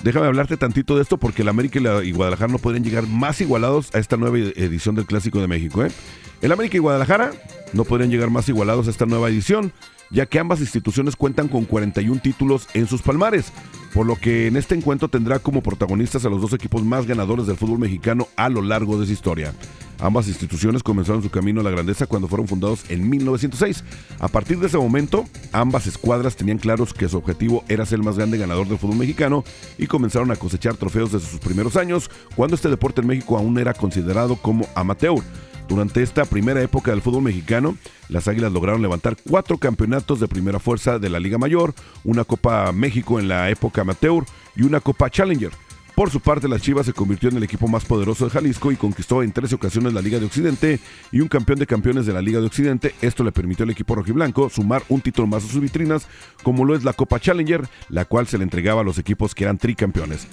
déjame 0.02 0.26
hablarte 0.26 0.56
tantito 0.56 0.96
de 0.96 1.02
esto 1.02 1.18
porque 1.18 1.42
el 1.42 1.48
América 1.48 1.78
y, 1.78 2.08
y, 2.08 2.12
Guadalajara 2.12 2.50
no 2.50 2.58
pueden 2.58 2.82
llegar 2.82 3.06
más 3.06 3.40
igualados 3.42 3.94
a 3.94 3.98
esta 3.98 4.16
nueva 4.16 4.38
edición 4.38 4.94
del 4.94 5.04
Clásico 5.04 5.42
de 5.42 5.46
México. 5.46 5.84
¿eh? 5.84 5.92
El 6.40 6.52
América 6.52 6.78
y 6.78 6.80
Guadalajara 6.80 7.32
no 7.74 7.84
podrían 7.84 8.10
llegar 8.10 8.30
más 8.30 8.48
igualados 8.48 8.86
a 8.86 8.90
esta 8.90 9.04
nueva 9.04 9.28
edición, 9.28 9.72
ya 10.10 10.26
que 10.26 10.38
ambas 10.38 10.60
instituciones 10.60 11.16
cuentan 11.16 11.48
con 11.48 11.64
41 11.64 12.20
títulos 12.20 12.68
en 12.74 12.86
sus 12.86 13.02
palmares, 13.02 13.52
por 13.94 14.06
lo 14.06 14.16
que 14.16 14.46
en 14.46 14.56
este 14.56 14.74
encuentro 14.74 15.08
tendrá 15.08 15.38
como 15.38 15.62
protagonistas 15.62 16.24
a 16.24 16.28
los 16.28 16.40
dos 16.40 16.52
equipos 16.52 16.84
más 16.84 17.06
ganadores 17.06 17.46
del 17.46 17.56
fútbol 17.56 17.78
mexicano 17.78 18.28
a 18.36 18.48
lo 18.48 18.62
largo 18.62 18.98
de 18.98 19.06
su 19.06 19.12
historia. 19.12 19.52
Ambas 20.00 20.28
instituciones 20.28 20.82
comenzaron 20.82 21.22
su 21.22 21.30
camino 21.30 21.60
a 21.60 21.64
la 21.64 21.70
grandeza 21.70 22.06
cuando 22.06 22.26
fueron 22.26 22.48
fundados 22.48 22.84
en 22.88 23.08
1906. 23.08 23.84
A 24.18 24.28
partir 24.28 24.58
de 24.58 24.68
ese 24.68 24.78
momento, 24.78 25.26
ambas 25.52 25.86
escuadras 25.86 26.36
tenían 26.36 26.58
claros 26.58 26.94
que 26.94 27.08
su 27.08 27.18
objetivo 27.18 27.64
era 27.68 27.84
ser 27.84 27.98
el 27.98 28.04
más 28.04 28.16
grande 28.16 28.38
ganador 28.38 28.66
del 28.66 28.78
fútbol 28.78 28.96
mexicano 28.96 29.44
y 29.76 29.86
comenzaron 29.86 30.30
a 30.30 30.36
cosechar 30.36 30.76
trofeos 30.76 31.12
desde 31.12 31.26
sus 31.26 31.40
primeros 31.40 31.76
años, 31.76 32.10
cuando 32.34 32.56
este 32.56 32.70
deporte 32.70 33.02
en 33.02 33.08
México 33.08 33.36
aún 33.36 33.58
era 33.58 33.74
considerado 33.74 34.36
como 34.36 34.66
amateur. 34.74 35.22
Durante 35.70 36.02
esta 36.02 36.24
primera 36.24 36.60
época 36.60 36.90
del 36.90 37.00
fútbol 37.00 37.22
mexicano, 37.22 37.76
las 38.08 38.26
Águilas 38.26 38.50
lograron 38.50 38.82
levantar 38.82 39.16
cuatro 39.16 39.56
campeonatos 39.56 40.18
de 40.18 40.26
primera 40.26 40.58
fuerza 40.58 40.98
de 40.98 41.08
la 41.08 41.20
Liga 41.20 41.38
Mayor, 41.38 41.74
una 42.02 42.24
Copa 42.24 42.72
México 42.72 43.20
en 43.20 43.28
la 43.28 43.50
época 43.50 43.79
amateur 43.80 44.24
y 44.56 44.62
una 44.62 44.80
Copa 44.80 45.10
Challenger. 45.10 45.52
Por 45.94 46.10
su 46.10 46.20
parte, 46.20 46.48
las 46.48 46.62
Chivas 46.62 46.86
se 46.86 46.92
convirtió 46.92 47.28
en 47.28 47.36
el 47.36 47.42
equipo 47.42 47.68
más 47.68 47.84
poderoso 47.84 48.24
de 48.24 48.30
Jalisco 48.30 48.72
y 48.72 48.76
conquistó 48.76 49.22
en 49.22 49.32
13 49.32 49.56
ocasiones 49.56 49.92
la 49.92 50.00
Liga 50.00 50.18
de 50.18 50.24
Occidente 50.24 50.80
y 51.12 51.20
un 51.20 51.28
campeón 51.28 51.58
de 51.58 51.66
campeones 51.66 52.06
de 52.06 52.12
la 52.12 52.22
Liga 52.22 52.40
de 52.40 52.46
Occidente. 52.46 52.94
Esto 53.02 53.22
le 53.22 53.32
permitió 53.32 53.64
al 53.64 53.70
equipo 53.70 53.94
rojiblanco 53.94 54.48
sumar 54.48 54.82
un 54.88 55.02
título 55.02 55.26
más 55.26 55.44
a 55.44 55.48
sus 55.48 55.60
vitrinas, 55.60 56.06
como 56.42 56.64
lo 56.64 56.74
es 56.74 56.84
la 56.84 56.94
Copa 56.94 57.20
Challenger, 57.20 57.68
la 57.90 58.06
cual 58.06 58.26
se 58.26 58.38
le 58.38 58.44
entregaba 58.44 58.80
a 58.80 58.84
los 58.84 58.98
equipos 58.98 59.34
que 59.34 59.44
eran 59.44 59.58
tricampeones. 59.58 60.26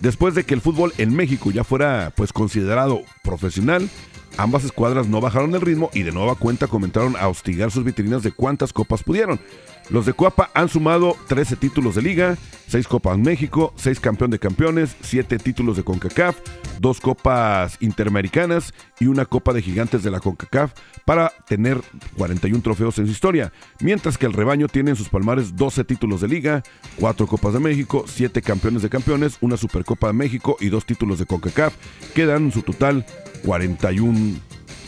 Después 0.00 0.36
de 0.36 0.44
que 0.44 0.54
el 0.54 0.60
fútbol 0.60 0.92
en 0.98 1.14
México 1.14 1.50
ya 1.50 1.64
fuera 1.64 2.12
pues 2.14 2.32
considerado 2.32 3.02
profesional, 3.24 3.90
ambas 4.36 4.62
escuadras 4.62 5.08
no 5.08 5.20
bajaron 5.20 5.52
el 5.54 5.60
ritmo 5.60 5.90
y 5.92 6.04
de 6.04 6.12
nueva 6.12 6.36
cuenta 6.36 6.68
comenzaron 6.68 7.16
a 7.16 7.26
hostigar 7.26 7.72
sus 7.72 7.82
vitrinas 7.82 8.22
de 8.22 8.30
cuántas 8.30 8.72
copas 8.72 9.02
pudieron. 9.02 9.40
Los 9.90 10.04
de 10.04 10.12
Coapa 10.12 10.50
han 10.52 10.68
sumado 10.68 11.16
13 11.28 11.56
títulos 11.56 11.94
de 11.94 12.02
liga, 12.02 12.36
6 12.68 12.86
Copas 12.86 13.16
México, 13.16 13.72
6 13.76 14.00
campeón 14.00 14.30
de 14.30 14.38
campeones, 14.38 14.94
7 15.00 15.38
títulos 15.38 15.78
de 15.78 15.82
CONCACAF, 15.82 16.36
2 16.80 17.00
Copas 17.00 17.78
Interamericanas 17.80 18.74
y 19.00 19.06
una 19.06 19.24
Copa 19.24 19.54
de 19.54 19.62
Gigantes 19.62 20.02
de 20.02 20.10
la 20.10 20.20
CONCACAF 20.20 20.72
para 21.06 21.32
tener 21.46 21.80
41 22.18 22.62
trofeos 22.62 22.98
en 22.98 23.06
su 23.06 23.12
historia, 23.12 23.50
mientras 23.80 24.18
que 24.18 24.26
el 24.26 24.34
rebaño 24.34 24.68
tiene 24.68 24.90
en 24.90 24.96
sus 24.96 25.08
palmares 25.08 25.56
12 25.56 25.84
títulos 25.84 26.20
de 26.20 26.28
liga, 26.28 26.62
4 27.00 27.26
Copas 27.26 27.54
de 27.54 27.60
México, 27.60 28.04
7 28.06 28.42
campeones 28.42 28.82
de 28.82 28.90
campeones, 28.90 29.38
una 29.40 29.56
Supercopa 29.56 30.08
de 30.08 30.12
México 30.12 30.58
y 30.60 30.68
2 30.68 30.84
títulos 30.84 31.18
de 31.18 31.24
CONCACAF, 31.24 31.74
que 32.14 32.26
dan 32.26 32.44
en 32.44 32.52
su 32.52 32.60
total 32.60 33.06
41 33.42 34.36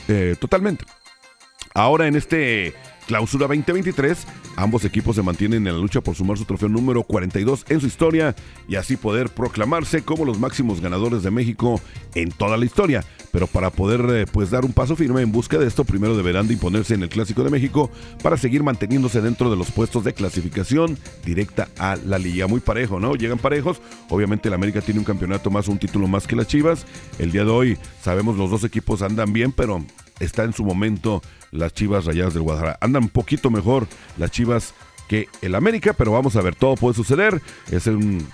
eh, 0.09 0.37
totalmente. 0.39 0.85
Ahora 1.73 2.07
en 2.07 2.17
este 2.17 2.75
clausura 3.11 3.49
2023, 3.49 4.25
ambos 4.55 4.85
equipos 4.85 5.17
se 5.17 5.23
mantienen 5.23 5.67
en 5.67 5.75
la 5.75 5.81
lucha 5.81 6.01
por 6.01 6.15
sumar 6.15 6.39
su 6.39 6.45
trofeo 6.45 6.69
número 6.69 7.03
42 7.03 7.65
en 7.69 7.81
su 7.81 7.89
historia 7.89 8.37
y 8.69 8.77
así 8.77 8.97
poder 8.97 9.31
proclamarse 9.31 10.03
como 10.03 10.25
los 10.25 10.39
máximos 10.39 10.81
ganadores 10.81 11.25
de 11.25 11.33
México 11.33 11.81
en 12.15 12.31
toda 12.31 12.57
la 12.57 12.67
historia. 12.67 13.05
Pero 13.33 13.47
para 13.47 13.71
poder 13.71 14.05
eh, 14.11 14.27
pues 14.31 14.51
dar 14.51 14.65
un 14.65 14.73
paso 14.73 14.97
firme 14.97 15.23
en 15.23 15.31
busca 15.31 15.59
de 15.59 15.67
esto, 15.67 15.85
primero 15.85 16.17
deberán 16.17 16.49
de 16.49 16.55
imponerse 16.55 16.95
en 16.95 17.03
el 17.03 17.09
Clásico 17.09 17.45
de 17.45 17.51
México 17.51 17.91
para 18.23 18.37
seguir 18.37 18.63
manteniéndose 18.63 19.21
dentro 19.21 19.51
de 19.51 19.57
los 19.57 19.71
puestos 19.71 20.05
de 20.05 20.13
clasificación 20.13 20.99
directa 21.25 21.69
a 21.79 21.97
la 21.97 22.19
liga. 22.19 22.47
Muy 22.47 22.61
parejo, 22.61 22.99
¿no? 22.99 23.15
Llegan 23.15 23.39
parejos. 23.39 23.81
Obviamente 24.09 24.49
el 24.49 24.55
América 24.55 24.81
tiene 24.81 25.01
un 25.01 25.05
campeonato 25.05 25.51
más, 25.51 25.69
un 25.69 25.79
título 25.79 26.09
más 26.09 26.27
que 26.27 26.37
las 26.37 26.49
Chivas. 26.49 26.87
El 27.19 27.31
día 27.31 27.45
de 27.45 27.51
hoy 27.51 27.79
sabemos 28.03 28.37
los 28.37 28.51
dos 28.51 28.65
equipos 28.65 29.03
andan 29.03 29.33
bien, 29.33 29.53
pero 29.53 29.85
está 30.19 30.45
en 30.45 30.53
su 30.53 30.65
momento 30.65 31.23
las 31.53 31.73
Chivas 31.73 32.07
Rayadas 32.07 32.35
del 32.35 32.43
Guadalajara. 32.43 32.79
Andan 32.81 33.05
un 33.05 33.09
poquito 33.11 33.51
mejor 33.51 33.87
las 34.19 34.31
Chivas 34.31 34.75
que 35.09 35.29
el 35.43 35.57
América, 35.57 35.93
pero 35.93 36.13
vamos 36.13 36.37
a 36.37 36.43
ver, 36.43 36.55
todo 36.55 36.77
puede 36.77 36.95
suceder. 36.95 37.43
Es 37.71 37.87
un, 37.87 38.27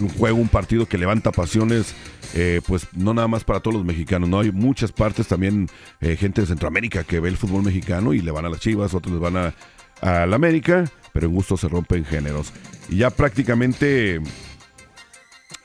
un 0.00 0.08
juego, 0.08 0.38
un 0.38 0.48
partido 0.48 0.86
que 0.86 0.98
levanta 0.98 1.32
pasiones, 1.32 1.94
eh, 2.34 2.60
pues 2.66 2.86
no 2.94 3.14
nada 3.14 3.28
más 3.28 3.44
para 3.44 3.60
todos 3.60 3.76
los 3.76 3.84
mexicanos, 3.84 4.28
¿no? 4.28 4.40
Hay 4.40 4.52
muchas 4.52 4.92
partes 4.92 5.26
también, 5.28 5.68
eh, 6.00 6.16
gente 6.16 6.40
de 6.40 6.46
Centroamérica 6.46 7.04
que 7.04 7.20
ve 7.20 7.28
el 7.28 7.36
fútbol 7.36 7.62
mexicano 7.62 8.12
y 8.12 8.20
le 8.20 8.30
van 8.30 8.44
a 8.44 8.48
las 8.48 8.60
Chivas, 8.60 8.94
otros 8.94 9.12
les 9.12 9.20
van 9.20 9.36
a, 9.36 9.54
la 10.02 10.34
América, 10.34 10.86
pero 11.12 11.26
en 11.26 11.34
gusto 11.34 11.58
se 11.58 11.68
rompen 11.68 12.06
géneros. 12.06 12.54
Y 12.88 12.96
ya 12.96 13.10
prácticamente, 13.10 14.22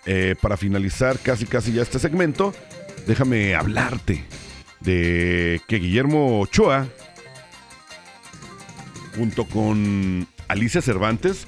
eh, 0.05 0.35
para 0.41 0.57
finalizar 0.57 1.19
casi 1.19 1.45
casi 1.45 1.71
ya 1.71 1.81
este 1.81 1.99
segmento, 1.99 2.53
déjame 3.07 3.55
hablarte 3.55 4.25
de 4.81 5.61
que 5.69 5.77
Guillermo 5.77 6.41
Ochoa, 6.41 6.87
junto 9.15 9.45
con 9.45 10.27
Alicia 10.49 10.81
Cervantes, 10.81 11.47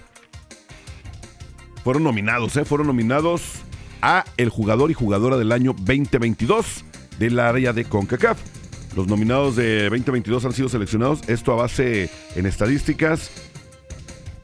fueron 1.88 2.04
nominados, 2.04 2.58
¿eh? 2.58 2.66
fueron 2.66 2.88
nominados 2.88 3.62
a 4.02 4.26
el 4.36 4.50
jugador 4.50 4.92
y 4.92 4.94
jugadora 4.94 5.38
del 5.38 5.54
año 5.54 5.72
2022 5.72 6.84
del 7.18 7.40
área 7.40 7.72
de 7.72 7.86
CONCACAF. 7.86 8.38
Los 8.94 9.08
nominados 9.08 9.56
de 9.56 9.84
2022 9.84 10.44
han 10.44 10.52
sido 10.52 10.68
seleccionados, 10.68 11.22
esto 11.30 11.54
a 11.54 11.56
base 11.56 12.10
en 12.36 12.46
estadísticas 12.46 13.32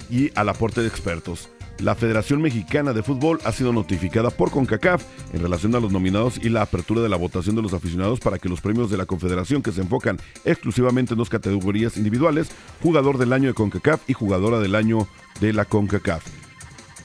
y 0.10 0.32
al 0.36 0.47
aporte 0.47 0.79
de 0.79 0.88
expertos. 0.88 1.49
La 1.79 1.95
Federación 1.95 2.41
Mexicana 2.41 2.93
de 2.93 3.03
Fútbol 3.03 3.41
ha 3.43 3.51
sido 3.51 3.73
notificada 3.73 4.29
por 4.29 4.49
CONCACAF 4.49 5.03
en 5.34 5.41
relación 5.41 5.75
a 5.75 5.82
los 5.82 5.91
nominados 5.91 6.39
y 6.41 6.47
la 6.47 6.62
apertura 6.62 7.01
de 7.01 7.10
la 7.10 7.17
votación 7.17 7.58
de 7.58 7.62
los 7.62 7.73
aficionados 7.73 8.21
para 8.21 8.39
que 8.39 8.47
los 8.47 8.62
premios 8.62 8.89
de 8.89 8.95
la 8.95 9.06
Confederación, 9.06 9.62
que 9.62 9.73
se 9.73 9.82
enfocan 9.82 10.17
exclusivamente 10.45 11.13
en 11.13 11.17
dos 11.17 11.27
categorías 11.27 11.97
individuales, 11.97 12.51
jugador 12.82 13.17
del 13.17 13.34
año 13.34 13.49
de 13.49 13.53
CONCACAF 13.53 14.10
y 14.10 14.13
jugadora 14.13 14.62
del 14.62 14.75
año 14.75 15.10
de 15.41 15.51
la 15.51 15.65
CONCACAF. 15.65 16.42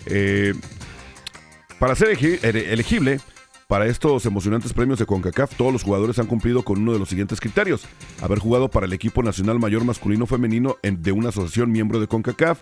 Eh, 0.09 0.55
para 1.79 1.95
ser 1.95 2.09
elegi- 2.17 2.39
ele- 2.43 2.73
elegible 2.73 3.21
para 3.69 3.87
estos 3.87 4.25
emocionantes 4.27 4.73
premios 4.73 4.99
de 4.99 5.07
CONCACAF, 5.07 5.55
todos 5.55 5.73
los 5.73 5.83
jugadores 5.83 6.19
han 6.19 6.27
cumplido 6.27 6.63
con 6.65 6.79
uno 6.79 6.93
de 6.93 6.99
los 6.99 7.09
siguientes 7.09 7.39
criterios. 7.41 7.83
Haber 8.23 8.39
jugado 8.39 8.69
para 8.71 8.87
el 8.87 8.93
equipo 8.95 9.23
nacional 9.23 9.59
mayor 9.59 9.85
masculino 9.85 10.25
o 10.25 10.27
femenino 10.27 10.77
en- 10.83 11.03
de 11.03 11.13
una 11.13 11.29
asociación 11.29 11.71
miembro 11.71 12.01
de 12.01 12.07
CONCACAF, 12.07 12.61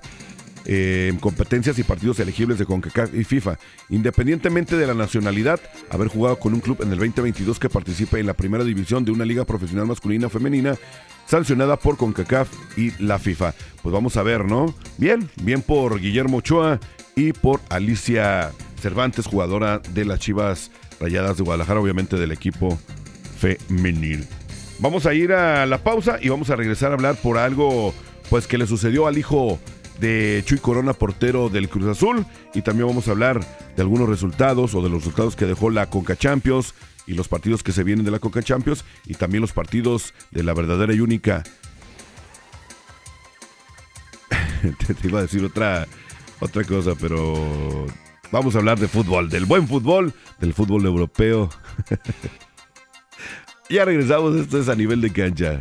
eh, 0.69 1.11
en 1.13 1.19
competencias 1.21 1.79
y 1.79 1.85
partidos 1.85 2.19
elegibles 2.19 2.59
de 2.59 2.67
CONCACAF 2.67 3.15
y 3.15 3.23
FIFA. 3.23 3.57
Independientemente 3.89 4.77
de 4.77 4.85
la 4.89 4.95
nacionalidad, 4.95 5.61
haber 5.91 6.09
jugado 6.09 6.41
con 6.41 6.55
un 6.55 6.61
club 6.61 6.83
en 6.83 6.93
el 6.93 6.99
2022 6.99 7.61
que 7.61 7.69
participe 7.71 8.19
en 8.19 8.27
la 8.27 8.35
primera 8.35 8.65
división 8.65 9.05
de 9.05 9.13
una 9.13 9.25
liga 9.25 9.45
profesional 9.45 9.87
masculina 9.87 10.27
o 10.27 10.31
femenina 10.31 10.75
sancionada 11.27 11.77
por 11.77 11.97
CONCACAF 11.97 12.49
y 12.77 12.91
la 13.01 13.21
FIFA. 13.21 13.55
Pues 13.81 13.93
vamos 13.93 14.17
a 14.17 14.25
ver, 14.25 14.45
¿no? 14.45 14.75
Bien, 14.99 15.31
bien 15.41 15.63
por 15.63 16.01
Guillermo 16.01 16.39
Ochoa 16.39 16.81
y 17.19 17.33
por 17.33 17.63
Alicia 17.71 18.53
Cervantes, 18.81 19.27
jugadora 19.27 19.79
de 19.79 20.05
las 20.05 20.21
Chivas 20.21 20.71
Rayadas 21.01 21.39
de 21.39 21.45
Guadalajara, 21.45 21.81
obviamente 21.81 22.17
del 22.17 22.31
equipo 22.31 22.79
femenil. 23.39 24.27
Vamos 24.79 25.07
a 25.07 25.15
ir 25.15 25.33
a 25.33 25.65
la 25.65 25.79
pausa 25.79 26.19
y 26.21 26.29
vamos 26.29 26.51
a 26.51 26.57
regresar 26.57 26.91
a 26.91 26.95
hablar 26.95 27.17
por 27.17 27.39
algo 27.39 27.95
pues 28.29 28.47
que 28.47 28.59
le 28.59 28.67
sucedió 28.67 29.07
al 29.07 29.17
hijo 29.17 29.59
de 29.99 30.43
Chuy 30.45 30.59
Corona, 30.59 30.93
portero 30.93 31.49
del 31.49 31.71
Cruz 31.71 31.87
Azul, 31.87 32.27
y 32.53 32.61
también 32.61 32.87
vamos 32.87 33.09
a 33.09 33.13
hablar 33.13 33.41
de 33.75 33.83
algunos 33.83 34.11
resultados 34.11 34.75
o 34.75 34.83
de 34.83 34.91
los 34.91 34.99
resultados 34.99 35.37
que 35.37 35.47
dejó 35.47 35.71
la 35.71 35.89
Conca 35.89 36.17
Champions 36.17 36.75
y 37.07 37.15
los 37.15 37.29
partidos 37.29 37.63
que 37.63 37.73
se 37.73 37.83
vienen 37.83 38.05
de 38.05 38.11
la 38.11 38.19
Conca 38.19 38.43
Champions 38.43 38.85
y 39.07 39.15
también 39.15 39.41
los 39.41 39.53
partidos 39.53 40.13
de 40.33 40.43
la 40.43 40.53
verdadera 40.53 40.93
y 40.93 41.01
única 41.01 41.45
te, 44.87 44.95
te 44.95 45.09
iba 45.09 45.21
a 45.21 45.23
decir 45.23 45.43
otra 45.43 45.87
otra 46.41 46.65
cosa, 46.65 46.95
pero 47.01 47.87
vamos 48.31 48.55
a 48.55 48.59
hablar 48.59 48.79
de 48.79 48.89
fútbol, 48.89 49.29
del 49.29 49.47
buen 49.47 49.67
fútbol, 49.67 50.13
del 50.39 50.55
fútbol 50.55 50.85
europeo. 50.85 51.51
ya 53.71 53.85
regresamos, 53.85 54.37
esto 54.37 54.61
es 54.61 54.69
a 54.69 54.75
nivel 54.75 55.01
de 55.01 55.13
cancha. 55.13 55.61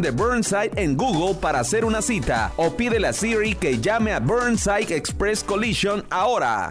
de 0.00 0.10
Burnside 0.10 0.70
en 0.76 0.96
Google 0.96 1.34
para 1.40 1.60
hacer 1.60 1.84
una 1.84 2.02
cita 2.02 2.52
o 2.56 2.70
pídele 2.70 3.08
a 3.08 3.12
Siri 3.12 3.54
que 3.54 3.78
llame 3.80 4.12
a 4.12 4.20
Burnside 4.20 4.94
Express 4.94 5.44
Collision 5.44 6.04
ahora. 6.10 6.70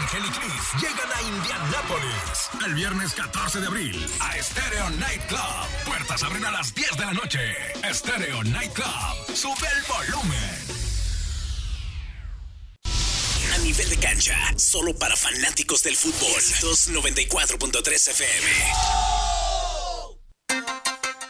Ángel 0.01 0.25
y 0.25 0.29
Cris 0.29 0.73
llegan 0.81 1.09
a 1.15 1.21
Indianápolis 1.21 2.49
el 2.65 2.73
viernes 2.73 3.13
14 3.13 3.61
de 3.61 3.67
abril 3.67 4.05
a 4.19 4.33
Stereo 4.41 4.89
Nightclub. 4.91 5.39
Puertas 5.85 6.23
abren 6.23 6.45
a 6.45 6.51
las 6.51 6.73
10 6.73 6.97
de 6.97 7.05
la 7.05 7.13
noche. 7.13 7.39
Stereo 7.93 8.43
Nightclub. 8.43 8.87
Sube 9.33 9.67
el 9.75 9.83
volumen. 9.87 10.59
A 13.53 13.57
nivel 13.59 13.89
de 13.89 13.97
cancha, 13.97 14.35
solo 14.57 14.93
para 14.95 15.15
fanáticos 15.15 15.83
del 15.83 15.95
fútbol. 15.95 16.41
294.3 16.61 18.09
FM. 18.09 18.47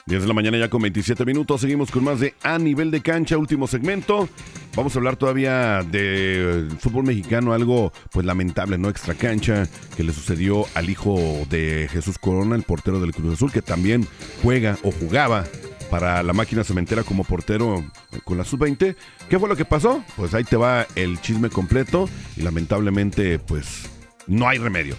10 0.10 0.24
de 0.24 0.28
la 0.28 0.34
mañana 0.34 0.58
ya 0.58 0.69
con 0.69 0.82
27 0.82 1.24
minutos. 1.24 1.62
Seguimos 1.62 1.91
con 1.91 2.04
más 2.04 2.19
de 2.19 2.34
A 2.41 2.58
nivel 2.58 2.89
de 2.89 3.02
cancha, 3.02 3.38
último 3.38 3.67
segmento. 3.67 4.28
Vamos 4.76 4.95
a 4.95 4.98
hablar 4.98 5.17
todavía 5.17 5.84
de 5.84 6.67
fútbol 6.80 7.04
mexicano, 7.06 7.54
algo 7.54 7.93
pues 8.12 8.26
lamentable, 8.26 8.80
¿no? 8.80 8.89
Extra 8.89 9.13
cancha, 9.13 9.69
que 9.95 10.04
le 10.04 10.12
sucedió 10.12 10.65
al 10.74 10.89
hijo 10.89 11.19
de 11.52 11.88
Jesús 11.91 12.17
Corona, 12.17 12.56
el 12.56 12.63
portero 12.63 13.00
del 13.00 13.13
Cruz 13.13 13.36
Azul, 13.36 13.52
que 13.52 13.62
también 13.62 14.08
juega 14.41 14.80
o 14.82 14.91
jugaba 14.91 15.45
para 15.91 16.24
la 16.24 16.34
máquina 16.34 16.63
cementera 16.63 17.04
como 17.04 17.24
portero 17.24 17.84
con 18.24 18.39
la 18.39 18.45
sub-20. 18.45 18.95
¿Qué 19.30 19.38
fue 19.38 19.48
lo 19.48 19.56
que 19.56 19.65
pasó? 19.65 20.04
Pues 20.15 20.34
ahí 20.34 20.43
te 20.43 20.58
va 20.58 20.88
el 20.95 21.22
chisme 21.22 21.50
completo 21.50 22.10
y 22.36 22.41
lamentablemente 22.41 23.38
pues 23.38 23.88
no 24.26 24.50
hay 24.50 24.58
remedio. 24.58 24.95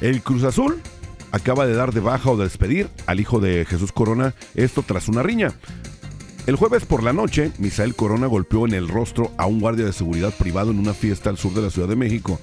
El 0.00 0.22
Cruz 0.22 0.44
Azul 0.44 0.80
acaba 1.34 1.66
de 1.66 1.74
dar 1.74 1.92
de 1.92 1.98
baja 1.98 2.30
o 2.30 2.36
de 2.36 2.44
despedir 2.44 2.88
al 3.06 3.18
hijo 3.18 3.40
de 3.40 3.64
Jesús 3.64 3.90
Corona, 3.90 4.34
esto 4.54 4.84
tras 4.86 5.08
una 5.08 5.24
riña. 5.24 5.52
El 6.46 6.54
jueves 6.54 6.84
por 6.84 7.02
la 7.02 7.12
noche, 7.12 7.50
Misael 7.58 7.96
Corona 7.96 8.28
golpeó 8.28 8.66
en 8.66 8.72
el 8.72 8.88
rostro 8.88 9.32
a 9.36 9.46
un 9.46 9.58
guardia 9.58 9.84
de 9.84 9.92
seguridad 9.92 10.32
privado 10.32 10.70
en 10.70 10.78
una 10.78 10.94
fiesta 10.94 11.30
al 11.30 11.36
sur 11.36 11.52
de 11.52 11.62
la 11.62 11.70
Ciudad 11.70 11.88
de 11.88 11.96
México. 11.96 12.38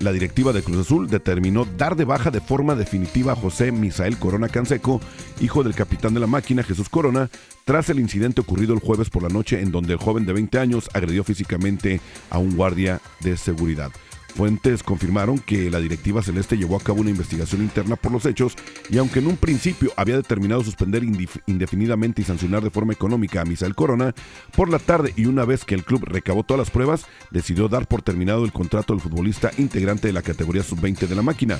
La 0.00 0.12
directiva 0.12 0.52
de 0.52 0.62
Cruz 0.62 0.86
Azul 0.86 1.08
determinó 1.08 1.64
dar 1.64 1.96
de 1.96 2.04
baja 2.04 2.30
de 2.30 2.42
forma 2.42 2.74
definitiva 2.74 3.32
a 3.32 3.36
José 3.36 3.72
Misael 3.72 4.18
Corona 4.18 4.50
Canseco, 4.50 5.00
hijo 5.40 5.62
del 5.62 5.74
capitán 5.74 6.12
de 6.12 6.20
la 6.20 6.26
máquina 6.26 6.62
Jesús 6.62 6.90
Corona, 6.90 7.30
tras 7.64 7.88
el 7.88 8.00
incidente 8.00 8.42
ocurrido 8.42 8.74
el 8.74 8.80
jueves 8.80 9.08
por 9.08 9.22
la 9.22 9.30
noche 9.30 9.62
en 9.62 9.72
donde 9.72 9.94
el 9.94 9.98
joven 9.98 10.26
de 10.26 10.34
20 10.34 10.58
años 10.58 10.90
agredió 10.92 11.24
físicamente 11.24 12.02
a 12.28 12.36
un 12.36 12.54
guardia 12.54 13.00
de 13.20 13.38
seguridad. 13.38 13.92
Fuentes 14.36 14.82
confirmaron 14.82 15.38
que 15.38 15.70
la 15.70 15.80
directiva 15.80 16.22
celeste 16.22 16.58
llevó 16.58 16.76
a 16.76 16.80
cabo 16.80 17.00
una 17.00 17.08
investigación 17.08 17.62
interna 17.62 17.96
por 17.96 18.12
los 18.12 18.26
hechos 18.26 18.54
y 18.90 18.98
aunque 18.98 19.20
en 19.20 19.28
un 19.28 19.38
principio 19.38 19.92
había 19.96 20.16
determinado 20.16 20.62
suspender 20.62 21.02
indefinidamente 21.46 22.20
y 22.20 22.24
sancionar 22.26 22.62
de 22.62 22.70
forma 22.70 22.92
económica 22.92 23.40
a 23.40 23.44
Misael 23.46 23.74
Corona, 23.74 24.14
por 24.54 24.68
la 24.68 24.78
tarde 24.78 25.14
y 25.16 25.24
una 25.24 25.46
vez 25.46 25.64
que 25.64 25.74
el 25.74 25.84
club 25.84 26.04
recabó 26.04 26.42
todas 26.42 26.58
las 26.58 26.70
pruebas, 26.70 27.06
decidió 27.30 27.68
dar 27.68 27.88
por 27.88 28.02
terminado 28.02 28.44
el 28.44 28.52
contrato 28.52 28.92
del 28.92 29.00
futbolista 29.00 29.52
integrante 29.56 30.08
de 30.08 30.12
la 30.12 30.20
categoría 30.20 30.62
sub-20 30.62 31.06
de 31.06 31.14
la 31.14 31.22
máquina. 31.22 31.58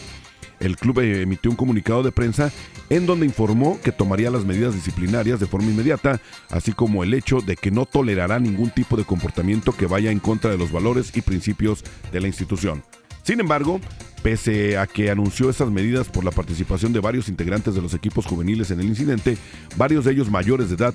El 0.61 0.77
club 0.77 1.01
emitió 1.01 1.51
un 1.51 1.57
comunicado 1.57 2.03
de 2.03 2.13
prensa 2.13 2.53
en 2.89 3.07
donde 3.07 3.27
informó 3.27 3.79
que 3.83 3.93
tomaría 3.93 4.31
las 4.31 4.45
medidas 4.45 4.75
disciplinarias 4.75 5.41
de 5.41 5.47
forma 5.47 5.71
inmediata, 5.71 6.21
así 6.51 6.73
como 6.73 7.05
el 7.05 7.15
hecho 7.15 7.41
de 7.41 7.57
que 7.57 7.71
no 7.71 7.85
tolerará 7.85 8.39
ningún 8.39 8.71
tipo 8.71 8.97
de 8.97 9.05
comportamiento 9.05 9.73
que 9.73 9.87
vaya 9.87 10.11
en 10.11 10.21
contra 10.21 10.51
de 10.51 10.59
los 10.59 10.73
valores 10.73 11.17
y 11.17 11.21
principios 11.21 11.85
de 12.13 12.21
la 12.21 12.29
institución. 12.29 12.83
Sin 13.23 13.41
embargo, 13.41 13.81
pese 14.23 14.79
a 14.79 14.87
que 14.87 15.11
anunció 15.11 15.51
esas 15.51 15.71
medidas 15.71 16.09
por 16.09 16.25
la 16.25 16.31
participación 16.31 16.93
de 16.93 17.01
varios 17.01 17.29
integrantes 17.29 17.75
de 17.75 17.83
los 17.83 17.93
equipos 17.93 18.25
juveniles 18.25 18.71
en 18.71 18.81
el 18.81 18.87
incidente, 18.87 19.37
varios 19.77 20.05
de 20.05 20.13
ellos 20.13 20.31
mayores 20.31 20.69
de 20.69 20.77
edad, 20.77 20.95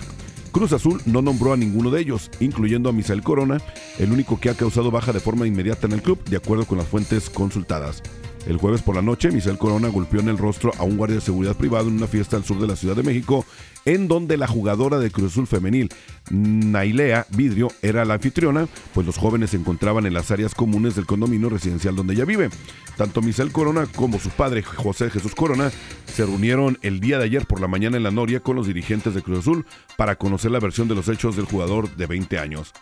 Cruz 0.51 0.73
Azul 0.73 1.01
no 1.05 1.21
nombró 1.21 1.53
a 1.53 1.57
ninguno 1.57 1.91
de 1.91 2.01
ellos, 2.01 2.29
incluyendo 2.39 2.89
a 2.89 2.93
Misael 2.93 3.23
Corona, 3.23 3.59
el 3.99 4.11
único 4.11 4.39
que 4.39 4.49
ha 4.49 4.53
causado 4.53 4.91
baja 4.91 5.13
de 5.13 5.21
forma 5.21 5.47
inmediata 5.47 5.87
en 5.87 5.93
el 5.93 6.01
club, 6.01 6.23
de 6.25 6.37
acuerdo 6.37 6.65
con 6.65 6.77
las 6.77 6.87
fuentes 6.87 7.29
consultadas. 7.29 8.03
El 8.47 8.57
jueves 8.57 8.81
por 8.81 8.95
la 8.95 9.01
noche, 9.03 9.31
Misael 9.31 9.59
Corona 9.59 9.89
golpeó 9.89 10.19
en 10.19 10.29
el 10.29 10.37
rostro 10.37 10.71
a 10.79 10.83
un 10.83 10.97
guardia 10.97 11.15
de 11.15 11.21
seguridad 11.21 11.55
privado 11.55 11.87
en 11.87 11.95
una 11.95 12.07
fiesta 12.07 12.37
al 12.37 12.43
sur 12.43 12.59
de 12.59 12.67
la 12.67 12.75
Ciudad 12.75 12.95
de 12.95 13.03
México, 13.03 13.45
en 13.85 14.07
donde 14.07 14.35
la 14.35 14.47
jugadora 14.47 14.97
de 14.99 15.11
Cruz 15.11 15.33
Azul 15.33 15.47
femenil, 15.47 15.89
Nailea 16.31 17.27
Vidrio, 17.29 17.69
era 17.81 18.03
la 18.03 18.15
anfitriona, 18.15 18.67
pues 18.93 19.05
los 19.05 19.17
jóvenes 19.17 19.51
se 19.51 19.57
encontraban 19.57 20.05
en 20.05 20.13
las 20.13 20.31
áreas 20.31 20.55
comunes 20.55 20.95
del 20.95 21.05
condominio 21.05 21.49
residencial 21.49 21.95
donde 21.95 22.13
ella 22.13 22.25
vive. 22.25 22.49
Tanto 22.97 23.21
Misael 23.21 23.51
Corona 23.51 23.85
como 23.95 24.19
su 24.19 24.29
padre, 24.29 24.63
José 24.63 25.09
Jesús 25.09 25.35
Corona, 25.35 25.71
se 26.05 26.25
reunieron 26.25 26.79
el 26.81 26.99
día 26.99 27.19
de 27.19 27.25
ayer 27.25 27.45
por 27.45 27.61
la 27.61 27.67
mañana 27.67 27.97
en 27.97 28.03
la 28.03 28.11
Noria 28.11 28.39
con 28.39 28.55
los 28.55 28.67
dirigentes 28.67 29.13
de 29.13 29.21
Cruz 29.21 29.39
Azul 29.39 29.65
para 29.97 30.15
conocer 30.15 30.51
la 30.51 30.59
versión 30.59 30.87
de 30.87 30.95
los 30.95 31.07
hechos 31.07 31.35
del 31.35 31.45
jugador 31.45 31.95
de 31.95 32.07
20 32.07 32.39
años. 32.39 32.73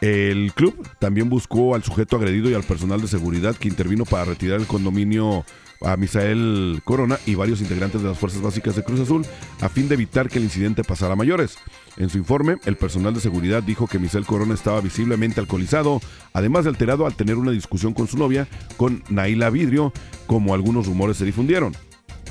El 0.00 0.52
club 0.54 0.88
también 0.98 1.28
buscó 1.28 1.74
al 1.74 1.82
sujeto 1.82 2.16
agredido 2.16 2.48
y 2.48 2.54
al 2.54 2.62
personal 2.62 3.00
de 3.00 3.08
seguridad 3.08 3.54
que 3.56 3.68
intervino 3.68 4.04
para 4.04 4.24
retirar 4.24 4.58
el 4.58 4.66
condominio 4.66 5.44
a 5.82 5.96
Misael 5.96 6.80
Corona 6.84 7.18
y 7.26 7.34
varios 7.34 7.60
integrantes 7.60 8.02
de 8.02 8.08
las 8.08 8.18
fuerzas 8.18 8.42
básicas 8.42 8.76
de 8.76 8.84
Cruz 8.84 9.00
Azul 9.00 9.24
a 9.60 9.68
fin 9.68 9.88
de 9.88 9.94
evitar 9.94 10.28
que 10.28 10.38
el 10.38 10.44
incidente 10.44 10.84
pasara 10.84 11.14
a 11.14 11.16
mayores. 11.16 11.56
En 11.96 12.08
su 12.08 12.18
informe, 12.18 12.56
el 12.64 12.76
personal 12.76 13.14
de 13.14 13.20
seguridad 13.20 13.62
dijo 13.62 13.86
que 13.86 13.98
Misael 13.98 14.26
Corona 14.26 14.54
estaba 14.54 14.80
visiblemente 14.80 15.40
alcoholizado, 15.40 16.00
además 16.32 16.64
de 16.64 16.70
alterado 16.70 17.06
al 17.06 17.14
tener 17.14 17.36
una 17.36 17.50
discusión 17.50 17.92
con 17.94 18.08
su 18.08 18.18
novia, 18.18 18.48
con 18.76 19.02
Naila 19.08 19.50
Vidrio, 19.50 19.92
como 20.26 20.54
algunos 20.54 20.86
rumores 20.86 21.16
se 21.16 21.24
difundieron. 21.24 21.74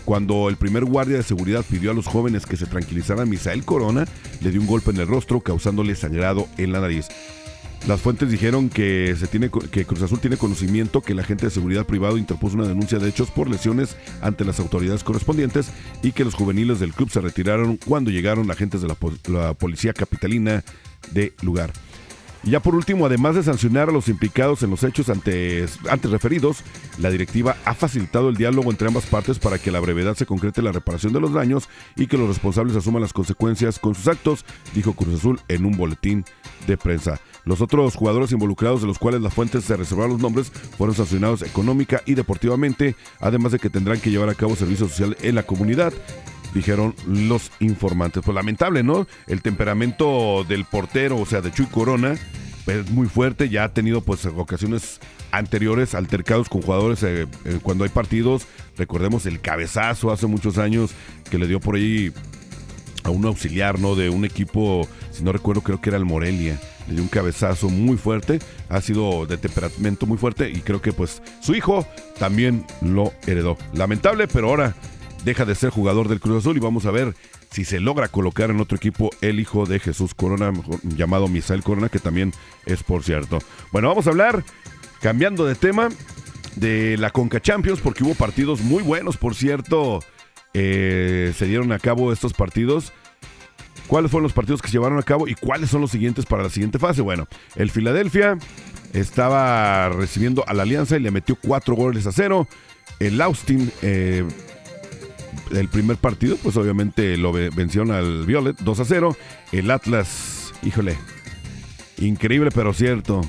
Cuando 0.06 0.50
el 0.50 0.58
primer 0.58 0.86
guardia 0.86 1.18
de 1.18 1.24
seguridad 1.24 1.66
pidió 1.70 1.92
a 1.92 1.94
los 1.94 2.08
jóvenes 2.08 2.46
que 2.46 2.58
se 2.58 2.66
tranquilizaran, 2.66 3.30
Misael 3.30 3.64
Corona 3.64 4.06
le 4.42 4.52
dio 4.52 4.62
un 4.62 4.68
golpe 4.68 4.92
en 4.92 4.98
el 4.98 5.08
rostro, 5.08 5.42
causándole 5.42 5.96
sangrado 5.96 6.48
en 6.58 6.72
la 6.72 6.80
nariz. 6.80 7.08
Las 7.88 8.02
fuentes 8.02 8.30
dijeron 8.30 8.70
que, 8.70 9.16
se 9.18 9.28
tiene, 9.28 9.50
que 9.50 9.86
Cruz 9.86 10.02
Azul 10.02 10.20
tiene 10.20 10.38
conocimiento 10.38 11.02
que 11.02 11.14
el 11.14 11.20
agente 11.20 11.46
de 11.46 11.52
seguridad 11.52 11.86
privado 11.86 12.18
interpuso 12.18 12.56
una 12.56 12.68
denuncia 12.68 13.00
de 13.00 13.10
hechos 13.10 13.32
por 13.32 13.50
lesiones 13.50 13.96
ante 14.22 14.46
las 14.46 14.60
autoridades 14.60 15.04
correspondientes 15.04 15.72
y 16.04 16.12
que 16.12 16.26
los 16.26 16.36
juveniles 16.36 16.80
del 16.80 16.94
club 16.94 17.10
se 17.10 17.22
retiraron 17.22 17.78
cuando 17.78 18.12
llegaron 18.12 18.52
agentes 18.52 18.82
de 18.82 18.90
la, 18.90 18.98
la 19.28 19.54
policía 19.54 19.94
capitalina 19.94 20.64
de 21.12 21.34
lugar. 21.42 21.72
Y 22.44 22.52
ya 22.52 22.62
por 22.62 22.76
último, 22.76 23.06
además 23.06 23.36
de 23.36 23.44
sancionar 23.44 23.90
a 23.90 23.92
los 23.92 24.08
implicados 24.08 24.64
en 24.64 24.70
los 24.70 24.84
hechos 24.84 25.10
antes, 25.10 25.78
antes 25.90 26.10
referidos, 26.10 26.64
la 26.98 27.10
directiva 27.10 27.58
ha 27.66 27.74
facilitado 27.74 28.30
el 28.30 28.38
diálogo 28.38 28.72
entre 28.72 28.88
ambas 28.88 29.06
partes 29.06 29.40
para 29.40 29.60
que 29.60 29.70
a 29.70 29.74
la 29.74 29.80
brevedad 29.82 30.16
se 30.16 30.26
concrete 30.26 30.62
la 30.62 30.72
reparación 30.72 31.12
de 31.12 31.20
los 31.20 31.34
daños 31.34 31.68
y 31.96 32.08
que 32.08 32.18
los 32.18 32.30
responsables 32.30 32.76
asuman 32.76 33.02
las 33.02 33.14
consecuencias 33.14 33.78
con 33.78 33.94
sus 33.94 34.08
actos, 34.08 34.46
dijo 34.74 34.94
Cruz 34.94 35.16
Azul 35.16 35.40
en 35.50 35.66
un 35.66 35.76
boletín 35.76 36.24
de 36.66 36.78
prensa. 36.78 37.20
Los 37.44 37.62
otros 37.62 37.96
jugadores 37.96 38.32
involucrados, 38.32 38.82
de 38.82 38.88
los 38.88 39.00
cuales 39.00 39.22
las 39.22 39.34
fuentes 39.34 39.66
se 39.66 39.76
reservaron 39.76 40.12
los 40.12 40.22
nombres, 40.22 40.52
fueron 40.78 40.96
sancionados 40.96 41.42
económica 41.42 42.02
y 42.06 42.14
deportivamente, 42.14 42.96
además 43.20 43.52
de 43.52 43.60
que 43.60 43.70
tendrán 43.70 44.00
que 44.00 44.12
llevar 44.12 44.30
a 44.30 44.36
cabo 44.36 44.56
servicio 44.56 44.88
social 44.88 45.18
en 45.22 45.36
la 45.36 45.44
comunidad 45.44 45.94
dijeron 46.54 46.96
los 47.08 47.52
informantes. 47.60 48.24
Pues 48.24 48.36
lamentable, 48.36 48.84
¿no? 48.84 49.08
El 49.28 49.42
temperamento 49.42 50.46
del 50.48 50.66
portero, 50.66 51.18
o 51.18 51.26
sea, 51.26 51.42
de 51.42 51.52
Chuy 51.52 51.68
Corona, 51.68 52.16
es 52.68 52.90
muy 52.92 53.08
fuerte. 53.08 53.50
Ya 53.50 53.64
ha 53.64 53.74
tenido, 53.74 54.02
pues, 54.02 54.26
ocasiones 54.26 55.00
anteriores 55.32 55.96
altercados 55.96 56.50
con 56.50 56.62
jugadores 56.62 57.04
eh, 57.04 57.28
eh, 57.46 57.60
cuando 57.62 57.84
hay 57.84 57.90
partidos. 57.90 58.48
Recordemos 58.78 59.26
el 59.26 59.40
cabezazo 59.42 60.12
hace 60.12 60.28
muchos 60.28 60.58
años 60.58 60.92
que 61.30 61.38
le 61.38 61.48
dio 61.48 61.60
por 61.60 61.76
ahí 61.76 62.12
a 63.04 63.10
un 63.10 63.26
auxiliar, 63.26 63.80
¿no? 63.80 63.96
De 63.96 64.10
un 64.10 64.26
equipo, 64.26 64.88
si 65.12 65.24
no 65.24 65.32
recuerdo, 65.32 65.62
creo 65.62 65.82
que 65.82 65.90
era 65.90 65.98
el 65.98 66.06
Morelia. 66.06 66.60
Le 66.88 66.96
dio 66.96 67.04
un 67.04 67.10
cabezazo 67.10 67.70
muy 67.70 67.98
fuerte. 67.98 68.40
Ha 68.68 68.82
sido 68.82 69.26
de 69.26 69.38
temperamento 69.38 70.06
muy 70.06 70.18
fuerte 70.18 70.50
y 70.50 70.62
creo 70.62 70.82
que, 70.82 70.94
pues, 70.94 71.22
su 71.42 71.56
hijo 71.56 71.86
también 72.18 72.66
lo 72.82 73.14
heredó. 73.28 73.58
Lamentable, 73.74 74.28
pero 74.28 74.50
ahora 74.50 74.76
deja 75.24 75.46
de 75.46 75.56
ser 75.56 75.70
jugador 75.70 76.08
del 76.08 76.20
Cruz 76.20 76.40
Azul 76.40 76.58
y 76.58 76.60
vamos 76.60 76.86
a 76.86 76.92
ver 76.92 77.16
si 77.52 77.66
se 77.66 77.80
logra 77.80 78.08
colocar 78.08 78.50
en 78.50 78.60
otro 78.60 78.78
equipo 78.78 79.10
el 79.22 79.40
hijo 79.40 79.66
de 79.66 79.80
Jesús 79.80 80.14
Corona, 80.14 80.52
llamado 80.84 81.28
Misael 81.28 81.64
Corona, 81.64 81.90
que 81.90 82.00
también 82.00 82.34
es 82.66 82.84
por 82.84 83.04
cierto. 83.04 83.40
Bueno, 83.72 83.90
vamos 83.90 84.08
a 84.08 84.12
hablar, 84.12 84.44
cambiando 85.02 85.46
de 85.46 85.56
tema, 85.56 85.90
de 86.56 86.98
la 86.98 87.10
Conca 87.10 87.42
Champions, 87.42 87.80
porque 87.82 88.04
hubo 88.04 88.16
partidos 88.16 88.62
muy 88.62 88.84
buenos, 88.84 89.18
por 89.18 89.36
cierto. 89.36 90.00
Eh, 90.54 91.34
se 91.38 91.46
dieron 91.46 91.72
a 91.72 91.80
cabo 91.80 92.12
estos 92.12 92.34
partidos. 92.34 92.92
¿Cuáles 93.88 94.12
fueron 94.12 94.24
los 94.24 94.34
partidos 94.34 94.62
que 94.62 94.68
se 94.68 94.74
llevaron 94.74 95.00
a 95.00 95.04
cabo 95.04 95.28
y 95.28 95.34
cuáles 95.34 95.72
son 95.72 95.82
los 95.82 95.90
siguientes 95.90 96.26
para 96.26 96.44
la 96.44 96.50
siguiente 96.50 96.78
fase? 96.78 97.02
Bueno, 97.02 97.28
el 97.56 97.72
Filadelfia 97.72 98.38
estaba 98.94 99.90
recibiendo 99.90 100.44
a 100.48 100.54
la 100.54 100.64
Alianza 100.64 100.96
y 100.98 101.00
le 101.00 101.10
metió 101.10 101.36
cuatro 101.36 101.76
goles 101.76 102.06
a 102.06 102.12
cero. 102.12 102.48
El 103.00 103.20
Austin, 103.22 103.72
eh, 103.82 104.26
el 105.52 105.68
primer 105.68 105.98
partido, 105.98 106.38
pues 106.42 106.56
obviamente 106.58 107.18
lo 107.18 107.32
ve- 107.32 107.50
vencieron 107.50 107.92
al 107.92 108.26
Violet 108.26 108.58
2 108.60 108.80
a 108.80 108.86
0. 108.86 109.16
El 109.52 109.72
Atlas, 109.72 110.54
híjole, 110.64 110.96
increíble 112.00 112.50
pero 112.54 112.74
cierto. 112.74 113.22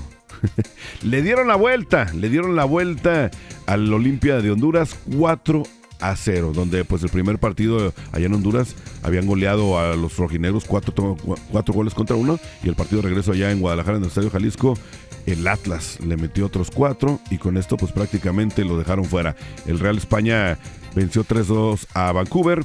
le 1.02 1.22
dieron 1.22 1.48
la 1.48 1.56
vuelta, 1.56 2.10
le 2.14 2.28
dieron 2.30 2.56
la 2.56 2.64
vuelta 2.64 3.30
al 3.66 3.92
Olimpia 3.92 4.40
de 4.40 4.50
Honduras 4.50 4.96
4 5.16 5.62
a 6.00 6.16
0, 6.16 6.52
donde 6.54 6.82
pues 6.86 7.02
el 7.02 7.10
primer 7.10 7.38
partido 7.38 7.92
allá 8.12 8.24
en 8.26 8.32
Honduras 8.34 8.74
habían 9.02 9.26
goleado 9.26 9.78
a 9.78 9.94
los 9.96 10.16
rojinegros 10.16 10.64
cuatro, 10.64 10.94
to- 10.94 11.16
cuatro 11.50 11.74
goles 11.74 11.92
contra 11.92 12.16
uno 12.16 12.38
y 12.64 12.68
el 12.70 12.74
partido 12.74 13.02
de 13.02 13.08
regreso 13.08 13.32
allá 13.32 13.50
en 13.50 13.60
Guadalajara 13.60 13.98
en 13.98 14.04
el 14.04 14.08
Estadio 14.08 14.30
Jalisco 14.30 14.78
el 15.26 15.46
Atlas 15.46 15.98
le 16.00 16.16
metió 16.16 16.46
otros 16.46 16.70
cuatro 16.70 17.20
y 17.30 17.38
con 17.38 17.56
esto 17.56 17.76
pues 17.76 17.92
prácticamente 17.92 18.64
lo 18.64 18.78
dejaron 18.78 19.04
fuera. 19.04 19.36
El 19.66 19.78
Real 19.78 19.98
España 19.98 20.58
venció 20.94 21.24
3-2 21.24 21.86
a 21.94 22.12
Vancouver. 22.12 22.64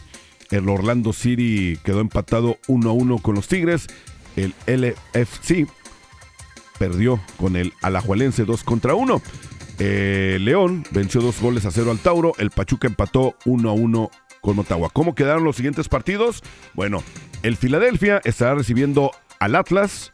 El 0.51 0.69
Orlando 0.69 1.13
City 1.13 1.77
quedó 1.83 2.01
empatado 2.01 2.57
1-1 2.67 3.21
con 3.21 3.35
los 3.35 3.47
Tigres. 3.47 3.87
El 4.35 4.53
LFC 4.67 5.67
perdió 6.77 7.19
con 7.37 7.55
el 7.55 7.73
Alajuelense 7.81 8.45
2 8.45 8.63
contra 8.63 8.95
1. 8.95 9.21
Eh, 9.79 10.37
León 10.39 10.85
venció 10.91 11.19
dos 11.21 11.39
goles 11.41 11.65
a 11.65 11.71
cero 11.71 11.91
al 11.91 11.99
Tauro. 11.99 12.33
El 12.37 12.51
Pachuca 12.51 12.87
empató 12.87 13.35
1 13.45 13.69
a 13.69 13.73
1 13.73 14.09
con 14.41 14.55
Motagua. 14.55 14.89
¿Cómo 14.91 15.15
quedaron 15.15 15.43
los 15.43 15.55
siguientes 15.55 15.89
partidos? 15.89 16.43
Bueno, 16.73 17.03
el 17.43 17.57
Filadelfia 17.57 18.21
estará 18.23 18.55
recibiendo 18.55 19.11
al 19.39 19.55
Atlas. 19.55 20.13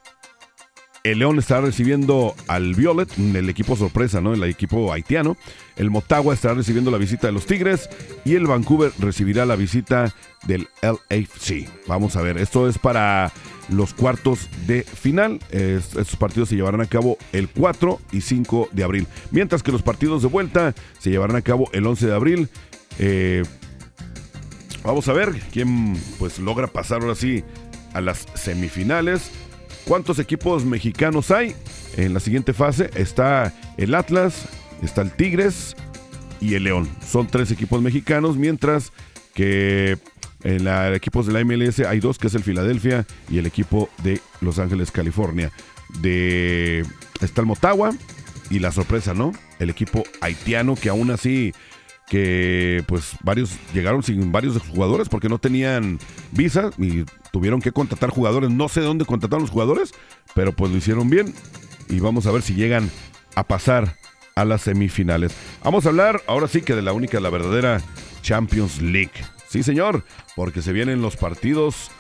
El 1.03 1.17
León 1.17 1.39
estará 1.39 1.61
recibiendo 1.61 2.35
al 2.47 2.75
Violet, 2.75 3.09
el 3.17 3.49
equipo 3.49 3.75
sorpresa, 3.75 4.21
¿no? 4.21 4.33
El 4.35 4.43
equipo 4.43 4.93
haitiano. 4.93 5.35
El 5.75 5.89
Motagua 5.89 6.35
estará 6.35 6.53
recibiendo 6.53 6.91
la 6.91 6.99
visita 6.99 7.25
de 7.25 7.33
los 7.33 7.47
Tigres. 7.47 7.89
Y 8.23 8.35
el 8.35 8.45
Vancouver 8.45 8.91
recibirá 8.99 9.47
la 9.47 9.55
visita 9.55 10.13
del 10.45 10.67
LAFC. 10.83 11.67
Vamos 11.87 12.15
a 12.15 12.21
ver, 12.21 12.37
esto 12.37 12.69
es 12.69 12.77
para 12.77 13.31
los 13.69 13.95
cuartos 13.95 14.47
de 14.67 14.83
final. 14.83 15.39
Es- 15.49 15.95
estos 15.95 16.17
partidos 16.17 16.49
se 16.49 16.55
llevarán 16.55 16.81
a 16.81 16.85
cabo 16.85 17.17
el 17.31 17.49
4 17.49 17.99
y 18.11 18.21
5 18.21 18.69
de 18.71 18.83
abril. 18.83 19.07
Mientras 19.31 19.63
que 19.63 19.71
los 19.71 19.81
partidos 19.81 20.21
de 20.21 20.27
vuelta 20.27 20.75
se 20.99 21.09
llevarán 21.09 21.35
a 21.37 21.41
cabo 21.41 21.67
el 21.73 21.87
11 21.87 22.05
de 22.05 22.13
abril. 22.13 22.47
Eh, 22.99 23.41
vamos 24.83 25.07
a 25.07 25.13
ver 25.13 25.31
quién 25.51 25.97
pues 26.19 26.37
logra 26.37 26.67
pasar 26.67 27.01
ahora 27.01 27.15
sí 27.15 27.43
a 27.95 28.01
las 28.01 28.27
semifinales. 28.35 29.31
¿Cuántos 29.91 30.19
equipos 30.19 30.63
mexicanos 30.63 31.31
hay? 31.31 31.53
En 31.97 32.13
la 32.13 32.21
siguiente 32.21 32.53
fase 32.53 32.89
está 32.95 33.53
el 33.75 33.93
Atlas, 33.93 34.47
está 34.81 35.01
el 35.01 35.11
Tigres 35.11 35.75
y 36.39 36.53
el 36.53 36.63
León. 36.63 36.87
Son 37.05 37.27
tres 37.27 37.51
equipos 37.51 37.81
mexicanos, 37.81 38.37
mientras 38.37 38.93
que 39.33 39.97
en 40.45 40.63
los 40.63 40.95
equipos 40.95 41.27
de 41.27 41.33
la 41.33 41.43
MLS 41.43 41.81
hay 41.81 41.99
dos, 41.99 42.17
que 42.17 42.27
es 42.27 42.35
el 42.35 42.43
Filadelfia 42.43 43.05
y 43.29 43.39
el 43.39 43.45
equipo 43.45 43.89
de 44.01 44.21
Los 44.39 44.59
Ángeles, 44.59 44.91
California. 44.91 45.51
De 45.99 46.85
está 47.19 47.41
el 47.41 47.47
Motagua 47.47 47.93
y 48.49 48.59
la 48.59 48.71
sorpresa, 48.71 49.13
¿no? 49.13 49.33
El 49.59 49.69
equipo 49.69 50.05
haitiano 50.21 50.75
que 50.75 50.87
aún 50.87 51.11
así 51.11 51.51
que 52.11 52.83
pues 52.87 53.15
varios 53.23 53.57
llegaron 53.73 54.03
sin 54.03 54.33
varios 54.33 54.57
jugadores 54.57 55.07
porque 55.07 55.29
no 55.29 55.39
tenían 55.39 55.97
visa 56.31 56.69
y 56.77 57.05
tuvieron 57.31 57.61
que 57.61 57.71
contratar 57.71 58.09
jugadores. 58.09 58.49
No 58.49 58.67
sé 58.67 58.81
dónde 58.81 59.05
contrataron 59.05 59.43
los 59.43 59.49
jugadores, 59.49 59.93
pero 60.35 60.51
pues 60.51 60.73
lo 60.73 60.77
hicieron 60.77 61.09
bien 61.09 61.33
y 61.87 62.01
vamos 62.01 62.25
a 62.25 62.31
ver 62.31 62.41
si 62.41 62.53
llegan 62.53 62.91
a 63.35 63.47
pasar 63.47 63.95
a 64.35 64.43
las 64.43 64.63
semifinales. 64.63 65.33
Vamos 65.63 65.85
a 65.85 65.89
hablar 65.89 66.21
ahora 66.27 66.49
sí 66.49 66.61
que 66.61 66.75
de 66.75 66.81
la 66.81 66.91
única, 66.91 67.21
la 67.21 67.29
verdadera 67.29 67.81
Champions 68.21 68.81
League. 68.81 69.13
Sí, 69.47 69.63
señor, 69.63 70.03
porque 70.35 70.61
se 70.61 70.73
vienen 70.73 71.01
los 71.01 71.15
partidos 71.15 71.91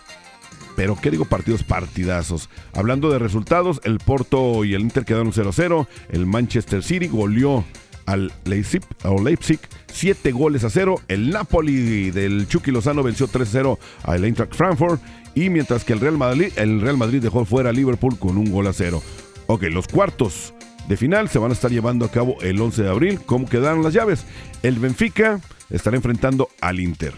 pero 0.75 0.97
¿qué 1.01 1.09
digo 1.09 1.23
partidos 1.23 1.63
partidazos? 1.63 2.49
Hablando 2.73 3.09
de 3.09 3.19
resultados, 3.19 3.79
el 3.85 3.99
Porto 3.99 4.65
y 4.65 4.73
el 4.73 4.81
Inter 4.81 5.05
quedaron 5.05 5.31
0-0. 5.31 5.87
El 6.09 6.25
Manchester 6.25 6.81
City 6.81 7.07
goleó 7.07 7.63
al 8.11 8.31
Leipzig, 8.43 8.81
o 9.03 9.21
Leipzig 9.21 9.59
7 9.91 10.31
goles 10.31 10.63
a 10.63 10.69
0. 10.69 11.01
El 11.07 11.29
Napoli 11.29 12.11
del 12.11 12.47
Chucky 12.47 12.71
Lozano 12.71 13.03
venció 13.03 13.27
3-0 13.27 13.77
al 14.03 14.25
Eintracht 14.25 14.53
Frankfurt. 14.53 15.01
Y 15.33 15.49
mientras 15.49 15.85
que 15.85 15.93
el 15.93 16.01
Real 16.01 16.17
Madrid, 16.17 16.51
el 16.57 16.81
Real 16.81 16.97
Madrid 16.97 17.21
dejó 17.21 17.45
fuera 17.45 17.69
a 17.69 17.73
Liverpool 17.73 18.19
con 18.19 18.37
un 18.37 18.51
gol 18.51 18.67
a 18.67 18.73
0. 18.73 19.01
Ok, 19.47 19.63
los 19.63 19.87
cuartos 19.87 20.53
de 20.89 20.97
final 20.97 21.29
se 21.29 21.39
van 21.39 21.51
a 21.51 21.53
estar 21.53 21.71
llevando 21.71 22.05
a 22.05 22.11
cabo 22.11 22.35
el 22.41 22.59
11 22.59 22.83
de 22.83 22.89
abril. 22.89 23.19
¿Cómo 23.25 23.47
quedaron 23.47 23.83
las 23.83 23.93
llaves? 23.93 24.25
El 24.61 24.77
Benfica 24.79 25.39
estará 25.69 25.95
enfrentando 25.95 26.49
al 26.59 26.81
Inter. 26.81 27.13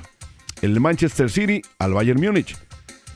El 0.61 0.79
Manchester 0.79 1.29
City 1.29 1.61
al 1.79 1.93
Bayern 1.93 2.21
Múnich. 2.21 2.55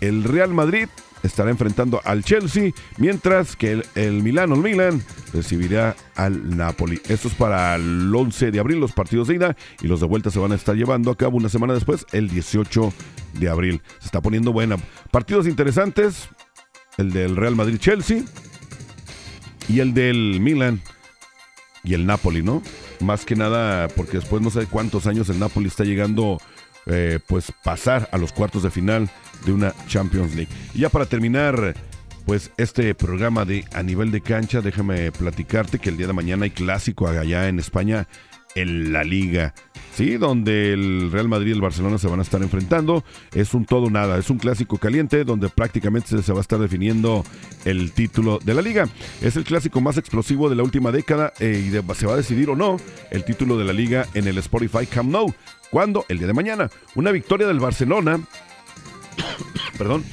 El 0.02 0.24
Real 0.24 0.54
Madrid 0.54 0.88
estará 1.28 1.50
enfrentando 1.50 2.02
al 2.04 2.24
Chelsea, 2.24 2.72
mientras 2.98 3.56
que 3.56 3.74
el, 3.74 3.86
el 3.96 4.24
Milán 4.24 4.52
o 4.52 4.56
el 4.56 4.62
Milan 4.62 5.04
recibirá 5.34 5.96
al 6.16 6.56
Napoli. 6.56 7.02
Esto 7.08 7.28
es 7.28 7.34
para 7.34 7.76
el 7.76 8.14
11 8.14 8.52
de 8.52 8.60
abril, 8.60 8.80
los 8.80 8.94
partidos 8.94 9.28
de 9.28 9.36
ida 9.36 9.56
y 9.82 9.88
los 9.88 10.00
de 10.00 10.08
vuelta 10.08 10.32
se 10.32 10.40
van 10.40 10.52
a 10.52 10.56
estar 10.56 10.76
llevando 10.76 11.12
a 11.12 11.18
cabo 11.18 11.38
una 11.38 11.50
semana 11.50 11.74
después, 11.74 12.06
el 12.12 12.30
18 12.30 12.94
de 13.40 13.50
abril. 13.50 13.82
Se 14.00 14.06
está 14.06 14.22
poniendo 14.22 14.52
buena. 14.52 14.78
Partidos 15.12 15.48
interesantes, 15.48 16.30
el 16.98 17.12
del 17.14 17.36
Real 17.36 17.56
Madrid-Chelsea 17.56 18.24
y 19.68 19.80
el 19.80 19.94
del 19.94 20.40
Milan 20.40 20.82
y 21.84 21.94
el 21.94 22.06
Napoli, 22.06 22.42
¿no? 22.42 22.62
más 23.00 23.26
que 23.26 23.36
nada 23.36 23.88
porque 23.90 24.18
después 24.18 24.42
no 24.42 24.50
sé 24.50 24.66
cuántos 24.68 25.08
años 25.08 25.30
el 25.30 25.40
Napoli 25.40 25.68
está 25.68 25.84
llegando 25.84 26.40
eh, 26.86 27.20
pues 27.28 27.52
pasar 27.64 28.10
a 28.12 28.18
los 28.18 28.32
cuartos 28.32 28.64
de 28.64 28.72
final 28.72 29.10
de 29.46 29.52
una 29.52 29.74
Champions 29.88 30.36
League. 30.36 30.52
Y 30.74 30.80
ya 30.80 30.90
para 30.90 31.06
terminar 31.06 31.76
pues 32.26 32.52
este 32.58 32.94
programa 32.94 33.46
de 33.46 33.64
a 33.74 33.82
nivel 33.84 34.12
de 34.12 34.22
cancha, 34.22 34.62
déjame 34.62 35.12
platicarte 35.14 35.80
que 35.80 35.90
el 35.90 35.98
día 35.98 36.08
de 36.08 36.14
mañana 36.14 36.44
hay 36.44 36.52
clásico 36.52 37.08
allá 37.08 37.48
en 37.48 37.58
España 37.58 38.08
en 38.56 38.92
la 38.92 39.04
liga. 39.04 39.54
Sí, 39.94 40.18
donde 40.18 40.74
el 40.74 41.12
Real 41.12 41.28
Madrid 41.28 41.50
y 41.50 41.54
el 41.54 41.62
Barcelona 41.62 41.98
se 41.98 42.08
van 42.08 42.20
a 42.20 42.24
estar 42.24 42.42
enfrentando. 42.44 43.04
Es 43.34 43.54
un 43.54 43.66
todo 43.66 43.90
nada, 43.90 44.18
es 44.18 44.30
un 44.30 44.38
clásico 44.38 44.78
caliente 44.78 45.24
donde 45.24 45.50
prácticamente 45.50 46.22
se 46.22 46.34
va 46.34 46.40
a 46.40 46.42
estar 46.42 46.60
definiendo 46.60 47.24
el 47.66 47.92
título 47.94 48.40
de 48.44 48.54
la 48.54 48.62
liga. 48.62 48.88
Es 49.22 49.38
el 49.38 49.44
clásico 49.44 49.82
más 49.82 49.98
explosivo 49.98 50.50
de 50.50 50.56
la 50.56 50.64
última 50.64 50.92
década 50.92 51.34
eh, 51.40 51.64
y 51.66 51.96
se 51.96 52.06
va 52.06 52.14
a 52.14 52.18
decidir 52.18 52.50
o 52.50 52.56
no 52.56 52.78
el 53.10 53.24
título 53.24 53.58
de 53.58 53.66
la 53.66 53.74
liga 53.74 54.06
en 54.14 54.28
el 54.28 54.38
Spotify 54.38 54.86
Camp 54.86 55.10
Nou. 55.10 55.34
¿Cuándo? 55.72 56.06
El 56.10 56.20
día 56.20 56.28
de 56.28 56.34
mañana. 56.34 56.70
Una 56.96 57.12
victoria 57.12 57.48
del 57.48 57.60
Barcelona, 57.60 58.20
perdón, 59.78 60.04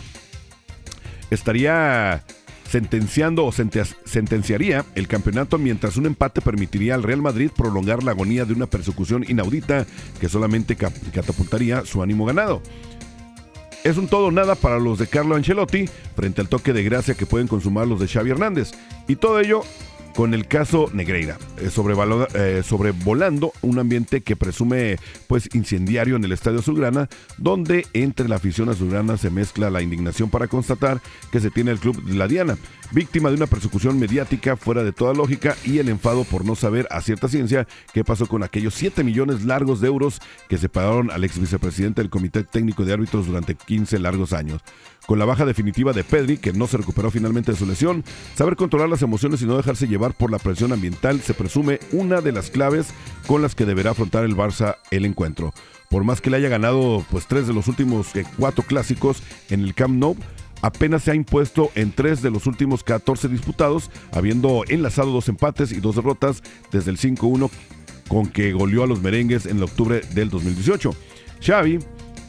estaría 1.30 2.22
sentenciando 2.70 3.44
o 3.44 3.52
sente- 3.52 3.84
sentenciaría 4.04 4.84
el 4.94 5.06
campeonato 5.06 5.58
mientras 5.58 5.96
un 5.96 6.06
empate 6.06 6.40
permitiría 6.40 6.94
al 6.94 7.02
Real 7.02 7.22
Madrid 7.22 7.50
prolongar 7.56 8.02
la 8.02 8.12
agonía 8.12 8.44
de 8.44 8.52
una 8.52 8.66
persecución 8.66 9.24
inaudita 9.28 9.86
que 10.20 10.28
solamente 10.28 10.76
catapultaría 10.76 11.84
su 11.84 12.02
ánimo 12.02 12.24
ganado. 12.24 12.62
Es 13.84 13.98
un 13.98 14.08
todo 14.08 14.30
nada 14.30 14.54
para 14.54 14.78
los 14.78 14.98
de 14.98 15.06
Carlo 15.06 15.36
Ancelotti 15.36 15.88
frente 16.16 16.40
al 16.40 16.48
toque 16.48 16.72
de 16.72 16.82
gracia 16.82 17.14
que 17.14 17.26
pueden 17.26 17.48
consumar 17.48 17.86
los 17.86 18.00
de 18.00 18.08
Xavi 18.08 18.30
Hernández. 18.30 18.72
Y 19.06 19.16
todo 19.16 19.38
ello 19.38 19.62
con 20.14 20.32
el 20.32 20.46
caso 20.46 20.90
Negreira, 20.92 21.38
eh, 21.58 21.70
eh, 22.34 22.62
sobrevolando 22.62 23.52
un 23.62 23.78
ambiente 23.78 24.22
que 24.22 24.36
presume 24.36 24.98
pues 25.26 25.48
incendiario 25.54 26.16
en 26.16 26.24
el 26.24 26.32
Estadio 26.32 26.60
Azulgrana, 26.60 27.08
donde 27.36 27.86
entre 27.92 28.28
la 28.28 28.36
afición 28.36 28.68
azulgrana 28.68 29.16
se 29.16 29.30
mezcla 29.30 29.70
la 29.70 29.82
indignación 29.82 30.30
para 30.30 30.46
constatar 30.46 31.00
que 31.32 31.40
se 31.40 31.50
tiene 31.50 31.72
el 31.72 31.78
club 31.78 32.00
la 32.08 32.28
Diana, 32.28 32.56
víctima 32.94 33.28
de 33.28 33.34
una 33.34 33.48
persecución 33.48 33.98
mediática 33.98 34.56
fuera 34.56 34.84
de 34.84 34.92
toda 34.92 35.12
lógica 35.12 35.56
y 35.64 35.78
el 35.78 35.88
enfado 35.88 36.22
por 36.22 36.44
no 36.44 36.54
saber 36.54 36.86
a 36.90 37.00
cierta 37.00 37.28
ciencia 37.28 37.66
qué 37.92 38.04
pasó 38.04 38.26
con 38.26 38.44
aquellos 38.44 38.74
7 38.74 39.02
millones 39.02 39.44
largos 39.44 39.80
de 39.80 39.88
euros 39.88 40.20
que 40.48 40.58
se 40.58 40.68
pagaron 40.68 41.10
al 41.10 41.24
ex 41.24 41.38
vicepresidente 41.38 42.00
del 42.00 42.10
Comité 42.10 42.44
Técnico 42.44 42.84
de 42.84 42.92
Árbitros 42.92 43.26
durante 43.26 43.56
15 43.56 43.98
largos 43.98 44.32
años. 44.32 44.62
Con 45.06 45.18
la 45.18 45.24
baja 45.24 45.44
definitiva 45.44 45.92
de 45.92 46.04
Pedri, 46.04 46.38
que 46.38 46.52
no 46.52 46.66
se 46.66 46.78
recuperó 46.78 47.10
finalmente 47.10 47.52
de 47.52 47.58
su 47.58 47.66
lesión, 47.66 48.04
saber 48.36 48.56
controlar 48.56 48.88
las 48.88 49.02
emociones 49.02 49.42
y 49.42 49.46
no 49.46 49.56
dejarse 49.56 49.88
llevar 49.88 50.14
por 50.14 50.30
la 50.30 50.38
presión 50.38 50.72
ambiental 50.72 51.20
se 51.20 51.34
presume 51.34 51.80
una 51.92 52.20
de 52.20 52.32
las 52.32 52.50
claves 52.50 52.86
con 53.26 53.42
las 53.42 53.54
que 53.54 53.66
deberá 53.66 53.90
afrontar 53.90 54.24
el 54.24 54.36
Barça 54.36 54.76
el 54.92 55.04
encuentro. 55.04 55.52
Por 55.90 56.04
más 56.04 56.20
que 56.20 56.30
le 56.30 56.38
haya 56.38 56.48
ganado 56.48 57.04
pues 57.10 57.26
tres 57.26 57.46
de 57.46 57.52
los 57.52 57.68
últimos 57.68 58.16
eh, 58.16 58.24
cuatro 58.38 58.64
clásicos 58.64 59.22
en 59.50 59.60
el 59.60 59.74
Camp 59.74 59.94
Nou, 59.94 60.16
apenas 60.64 61.02
se 61.02 61.10
ha 61.10 61.14
impuesto 61.14 61.70
en 61.74 61.92
tres 61.92 62.22
de 62.22 62.30
los 62.30 62.46
últimos 62.46 62.82
14 62.82 63.28
disputados, 63.28 63.90
habiendo 64.12 64.64
enlazado 64.66 65.12
dos 65.12 65.28
empates 65.28 65.72
y 65.72 65.80
dos 65.80 65.96
derrotas 65.96 66.42
desde 66.72 66.90
el 66.90 66.96
5-1 66.96 67.50
con 68.08 68.28
que 68.28 68.52
goleó 68.54 68.82
a 68.82 68.86
los 68.86 69.02
merengues 69.02 69.44
en 69.44 69.62
octubre 69.62 70.00
del 70.14 70.30
2018. 70.30 70.94
Xavi, 71.44 71.80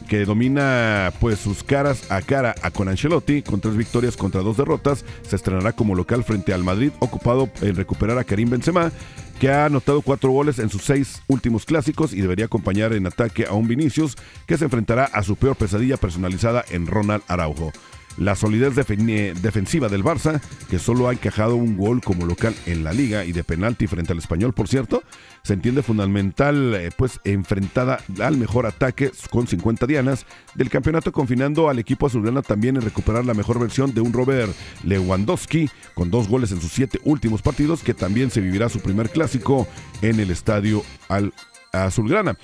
que 0.06 0.26
domina 0.26 1.14
pues 1.18 1.38
sus 1.38 1.64
caras 1.64 2.10
a 2.10 2.20
cara 2.20 2.54
a 2.60 2.70
con 2.70 2.90
Ancelotti 2.90 3.40
con 3.40 3.60
tres 3.60 3.74
victorias 3.74 4.18
contra 4.18 4.42
dos 4.42 4.58
derrotas, 4.58 5.06
se 5.26 5.36
estrenará 5.36 5.72
como 5.72 5.94
local 5.94 6.22
frente 6.22 6.52
al 6.52 6.62
Madrid, 6.62 6.92
ocupado 6.98 7.48
en 7.62 7.74
recuperar 7.74 8.18
a 8.18 8.24
Karim 8.24 8.50
Benzema, 8.50 8.92
que 9.40 9.48
ha 9.48 9.64
anotado 9.64 10.02
cuatro 10.02 10.30
goles 10.30 10.58
en 10.58 10.68
sus 10.68 10.82
seis 10.82 11.22
últimos 11.26 11.64
clásicos 11.64 12.12
y 12.12 12.20
debería 12.20 12.44
acompañar 12.44 12.92
en 12.92 13.06
ataque 13.06 13.46
a 13.46 13.54
un 13.54 13.66
Vinicius 13.66 14.14
que 14.46 14.58
se 14.58 14.64
enfrentará 14.64 15.04
a 15.06 15.22
su 15.22 15.36
peor 15.36 15.56
pesadilla 15.56 15.96
personalizada 15.96 16.66
en 16.70 16.86
Ronald 16.86 17.22
Araujo. 17.28 17.72
La 18.18 18.34
solidez 18.34 18.74
defen- 18.74 19.34
defensiva 19.34 19.88
del 19.88 20.02
Barça, 20.02 20.40
que 20.70 20.78
solo 20.78 21.08
ha 21.08 21.12
encajado 21.12 21.56
un 21.56 21.76
gol 21.76 22.00
como 22.00 22.24
local 22.26 22.54
en 22.66 22.82
la 22.82 22.92
liga 22.92 23.24
y 23.24 23.32
de 23.32 23.44
penalti 23.44 23.86
frente 23.86 24.12
al 24.12 24.18
español, 24.18 24.52
por 24.54 24.68
cierto, 24.68 25.02
se 25.42 25.52
entiende 25.52 25.82
fundamental, 25.82 26.74
eh, 26.74 26.90
pues 26.96 27.20
enfrentada 27.24 28.00
al 28.20 28.36
mejor 28.36 28.66
ataque 28.66 29.10
con 29.30 29.46
50 29.46 29.86
dianas 29.86 30.26
del 30.54 30.70
campeonato, 30.70 31.12
confinando 31.12 31.68
al 31.68 31.78
equipo 31.78 32.06
azulgrana 32.06 32.42
también 32.42 32.76
en 32.76 32.82
recuperar 32.82 33.24
la 33.24 33.34
mejor 33.34 33.58
versión 33.60 33.92
de 33.94 34.00
un 34.00 34.12
Robert 34.12 34.52
Lewandowski 34.84 35.68
con 35.94 36.10
dos 36.10 36.28
goles 36.28 36.52
en 36.52 36.60
sus 36.60 36.72
siete 36.72 36.98
últimos 37.04 37.42
partidos, 37.42 37.82
que 37.82 37.94
también 37.94 38.30
se 38.30 38.40
vivirá 38.40 38.68
su 38.68 38.80
primer 38.80 39.10
clásico 39.10 39.68
en 40.02 40.20
el 40.20 40.30
estadio 40.30 40.82
al 41.08 41.32
azulgrana. 41.72 42.36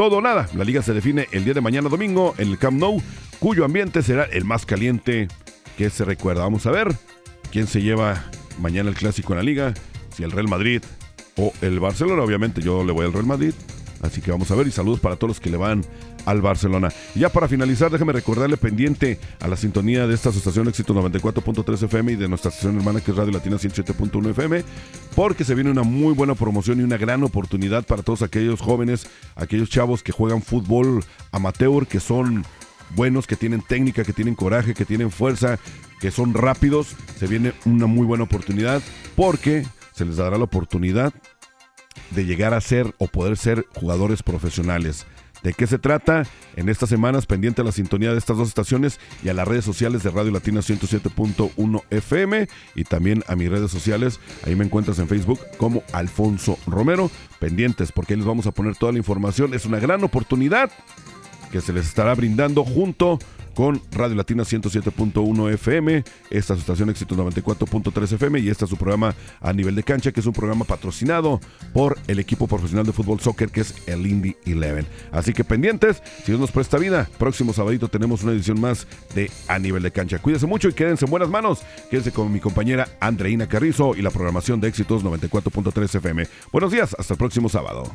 Todo 0.00 0.16
o 0.16 0.20
nada, 0.22 0.48
la 0.54 0.64
liga 0.64 0.80
se 0.80 0.94
define 0.94 1.28
el 1.30 1.44
día 1.44 1.52
de 1.52 1.60
mañana 1.60 1.90
domingo 1.90 2.34
en 2.38 2.48
el 2.48 2.56
Camp 2.56 2.80
Nou, 2.80 3.02
cuyo 3.38 3.66
ambiente 3.66 4.00
será 4.00 4.24
el 4.24 4.46
más 4.46 4.64
caliente 4.64 5.28
que 5.76 5.90
se 5.90 6.06
recuerda. 6.06 6.44
Vamos 6.44 6.64
a 6.64 6.70
ver 6.70 6.88
quién 7.52 7.66
se 7.66 7.82
lleva 7.82 8.24
mañana 8.62 8.88
el 8.88 8.96
clásico 8.96 9.34
en 9.34 9.36
la 9.36 9.42
liga, 9.42 9.74
si 10.16 10.22
el 10.22 10.30
Real 10.30 10.48
Madrid 10.48 10.82
o 11.36 11.52
el 11.60 11.80
Barcelona. 11.80 12.22
Obviamente 12.22 12.62
yo 12.62 12.82
le 12.82 12.92
voy 12.92 13.04
al 13.04 13.12
Real 13.12 13.26
Madrid, 13.26 13.52
así 14.00 14.22
que 14.22 14.30
vamos 14.30 14.50
a 14.50 14.54
ver 14.54 14.68
y 14.68 14.70
saludos 14.70 15.00
para 15.00 15.16
todos 15.16 15.32
los 15.32 15.40
que 15.40 15.50
le 15.50 15.58
van 15.58 15.84
al 16.26 16.40
Barcelona. 16.40 16.90
Ya 17.14 17.28
para 17.28 17.48
finalizar, 17.48 17.90
déjame 17.90 18.12
recordarle 18.12 18.56
pendiente 18.56 19.18
a 19.40 19.48
la 19.48 19.56
sintonía 19.56 20.06
de 20.06 20.14
esta 20.14 20.30
asociación 20.30 20.68
Éxito 20.68 20.94
94.3 20.94 21.84
FM 21.84 22.12
y 22.12 22.16
de 22.16 22.28
nuestra 22.28 22.50
estación 22.50 22.76
hermana 22.76 23.00
que 23.00 23.10
es 23.10 23.16
Radio 23.16 23.32
Latina 23.32 23.56
107.1 23.56 24.30
FM, 24.30 24.64
porque 25.14 25.44
se 25.44 25.54
viene 25.54 25.70
una 25.70 25.82
muy 25.82 26.14
buena 26.14 26.34
promoción 26.34 26.80
y 26.80 26.82
una 26.82 26.96
gran 26.96 27.22
oportunidad 27.22 27.84
para 27.84 28.02
todos 28.02 28.22
aquellos 28.22 28.60
jóvenes, 28.60 29.06
aquellos 29.36 29.70
chavos 29.70 30.02
que 30.02 30.12
juegan 30.12 30.42
fútbol 30.42 31.04
amateur, 31.32 31.86
que 31.86 32.00
son 32.00 32.44
buenos, 32.94 33.26
que 33.26 33.36
tienen 33.36 33.62
técnica, 33.62 34.04
que 34.04 34.12
tienen 34.12 34.34
coraje, 34.34 34.74
que 34.74 34.84
tienen 34.84 35.10
fuerza, 35.10 35.58
que 36.00 36.10
son 36.10 36.34
rápidos. 36.34 36.96
Se 37.18 37.26
viene 37.26 37.52
una 37.64 37.86
muy 37.86 38.06
buena 38.06 38.24
oportunidad 38.24 38.82
porque 39.16 39.66
se 39.92 40.04
les 40.04 40.16
dará 40.16 40.38
la 40.38 40.44
oportunidad 40.44 41.12
de 42.10 42.24
llegar 42.24 42.54
a 42.54 42.60
ser 42.60 42.94
o 42.98 43.06
poder 43.06 43.36
ser 43.36 43.66
jugadores 43.74 44.22
profesionales. 44.22 45.06
¿De 45.42 45.54
qué 45.54 45.66
se 45.66 45.78
trata? 45.78 46.26
En 46.56 46.68
estas 46.68 46.90
semanas, 46.90 47.26
pendiente 47.26 47.62
a 47.62 47.64
la 47.64 47.72
sintonía 47.72 48.12
de 48.12 48.18
estas 48.18 48.36
dos 48.36 48.48
estaciones 48.48 49.00
y 49.22 49.28
a 49.30 49.34
las 49.34 49.48
redes 49.48 49.64
sociales 49.64 50.02
de 50.02 50.10
Radio 50.10 50.32
Latina 50.32 50.60
107.1 50.60 51.82
FM 51.90 52.48
y 52.74 52.84
también 52.84 53.24
a 53.26 53.36
mis 53.36 53.48
redes 53.48 53.70
sociales. 53.70 54.20
Ahí 54.44 54.54
me 54.54 54.64
encuentras 54.64 54.98
en 54.98 55.08
Facebook 55.08 55.40
como 55.56 55.82
Alfonso 55.92 56.58
Romero. 56.66 57.10
Pendientes 57.38 57.92
porque 57.92 58.14
ahí 58.14 58.18
les 58.18 58.26
vamos 58.26 58.46
a 58.46 58.52
poner 58.52 58.76
toda 58.76 58.92
la 58.92 58.98
información. 58.98 59.54
Es 59.54 59.64
una 59.64 59.78
gran 59.78 60.04
oportunidad 60.04 60.70
que 61.50 61.60
se 61.60 61.72
les 61.72 61.86
estará 61.86 62.14
brindando 62.14 62.64
junto 62.64 63.18
con 63.60 63.82
Radio 63.92 64.16
Latina 64.16 64.42
107.1 64.42 65.52
FM, 65.52 66.02
esta 66.30 66.54
es 66.54 66.60
su 66.60 66.62
estación 66.62 66.88
Éxito 66.88 67.14
94.3 67.14 68.14
FM 68.14 68.38
y 68.38 68.48
este 68.48 68.64
es 68.64 68.70
su 68.70 68.78
programa 68.78 69.14
a 69.38 69.52
nivel 69.52 69.74
de 69.74 69.82
cancha, 69.82 70.12
que 70.12 70.20
es 70.20 70.26
un 70.26 70.32
programa 70.32 70.64
patrocinado 70.64 71.40
por 71.74 71.98
el 72.06 72.18
equipo 72.20 72.46
profesional 72.46 72.86
de 72.86 72.94
fútbol 72.94 73.20
soccer 73.20 73.50
que 73.50 73.60
es 73.60 73.86
el 73.86 74.06
Indy 74.06 74.34
11. 74.46 74.86
Así 75.12 75.34
que 75.34 75.44
pendientes, 75.44 76.02
si 76.24 76.28
Dios 76.28 76.40
nos 76.40 76.52
presta 76.52 76.78
vida, 76.78 77.06
próximo 77.18 77.52
sabadito 77.52 77.88
tenemos 77.88 78.22
una 78.22 78.32
edición 78.32 78.58
más 78.58 78.86
de 79.14 79.30
A 79.46 79.58
nivel 79.58 79.82
de 79.82 79.90
cancha. 79.90 80.20
Cuídense 80.20 80.46
mucho 80.46 80.70
y 80.70 80.72
quédense 80.72 81.04
en 81.04 81.10
buenas 81.10 81.28
manos. 81.28 81.60
Quédense 81.90 82.12
con 82.12 82.32
mi 82.32 82.40
compañera 82.40 82.88
Andreina 82.98 83.46
Carrizo 83.46 83.94
y 83.94 84.00
la 84.00 84.10
programación 84.10 84.58
de 84.62 84.68
Éxitos 84.68 85.04
94.3 85.04 85.96
FM. 85.96 86.26
Buenos 86.50 86.72
días, 86.72 86.96
hasta 86.98 87.12
el 87.12 87.18
próximo 87.18 87.50
sábado. 87.50 87.94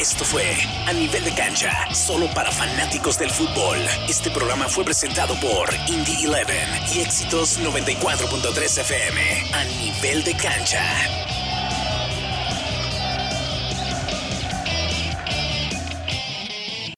Esto 0.00 0.24
fue 0.24 0.56
A 0.86 0.94
Nivel 0.94 1.22
de 1.24 1.34
Cancha, 1.34 1.70
solo 1.92 2.26
para 2.34 2.50
fanáticos 2.50 3.18
del 3.18 3.28
fútbol. 3.30 3.76
Este 4.08 4.30
programa 4.30 4.66
fue 4.66 4.82
presentado 4.82 5.34
por 5.40 5.68
Indie 5.88 6.26
11 6.26 6.94
y 6.94 7.00
Éxitos 7.00 7.60
94.3 7.60 8.80
FM. 8.80 9.20
A 9.52 9.64
Nivel 9.64 10.24
de 10.24 10.34
Cancha. 10.34 11.29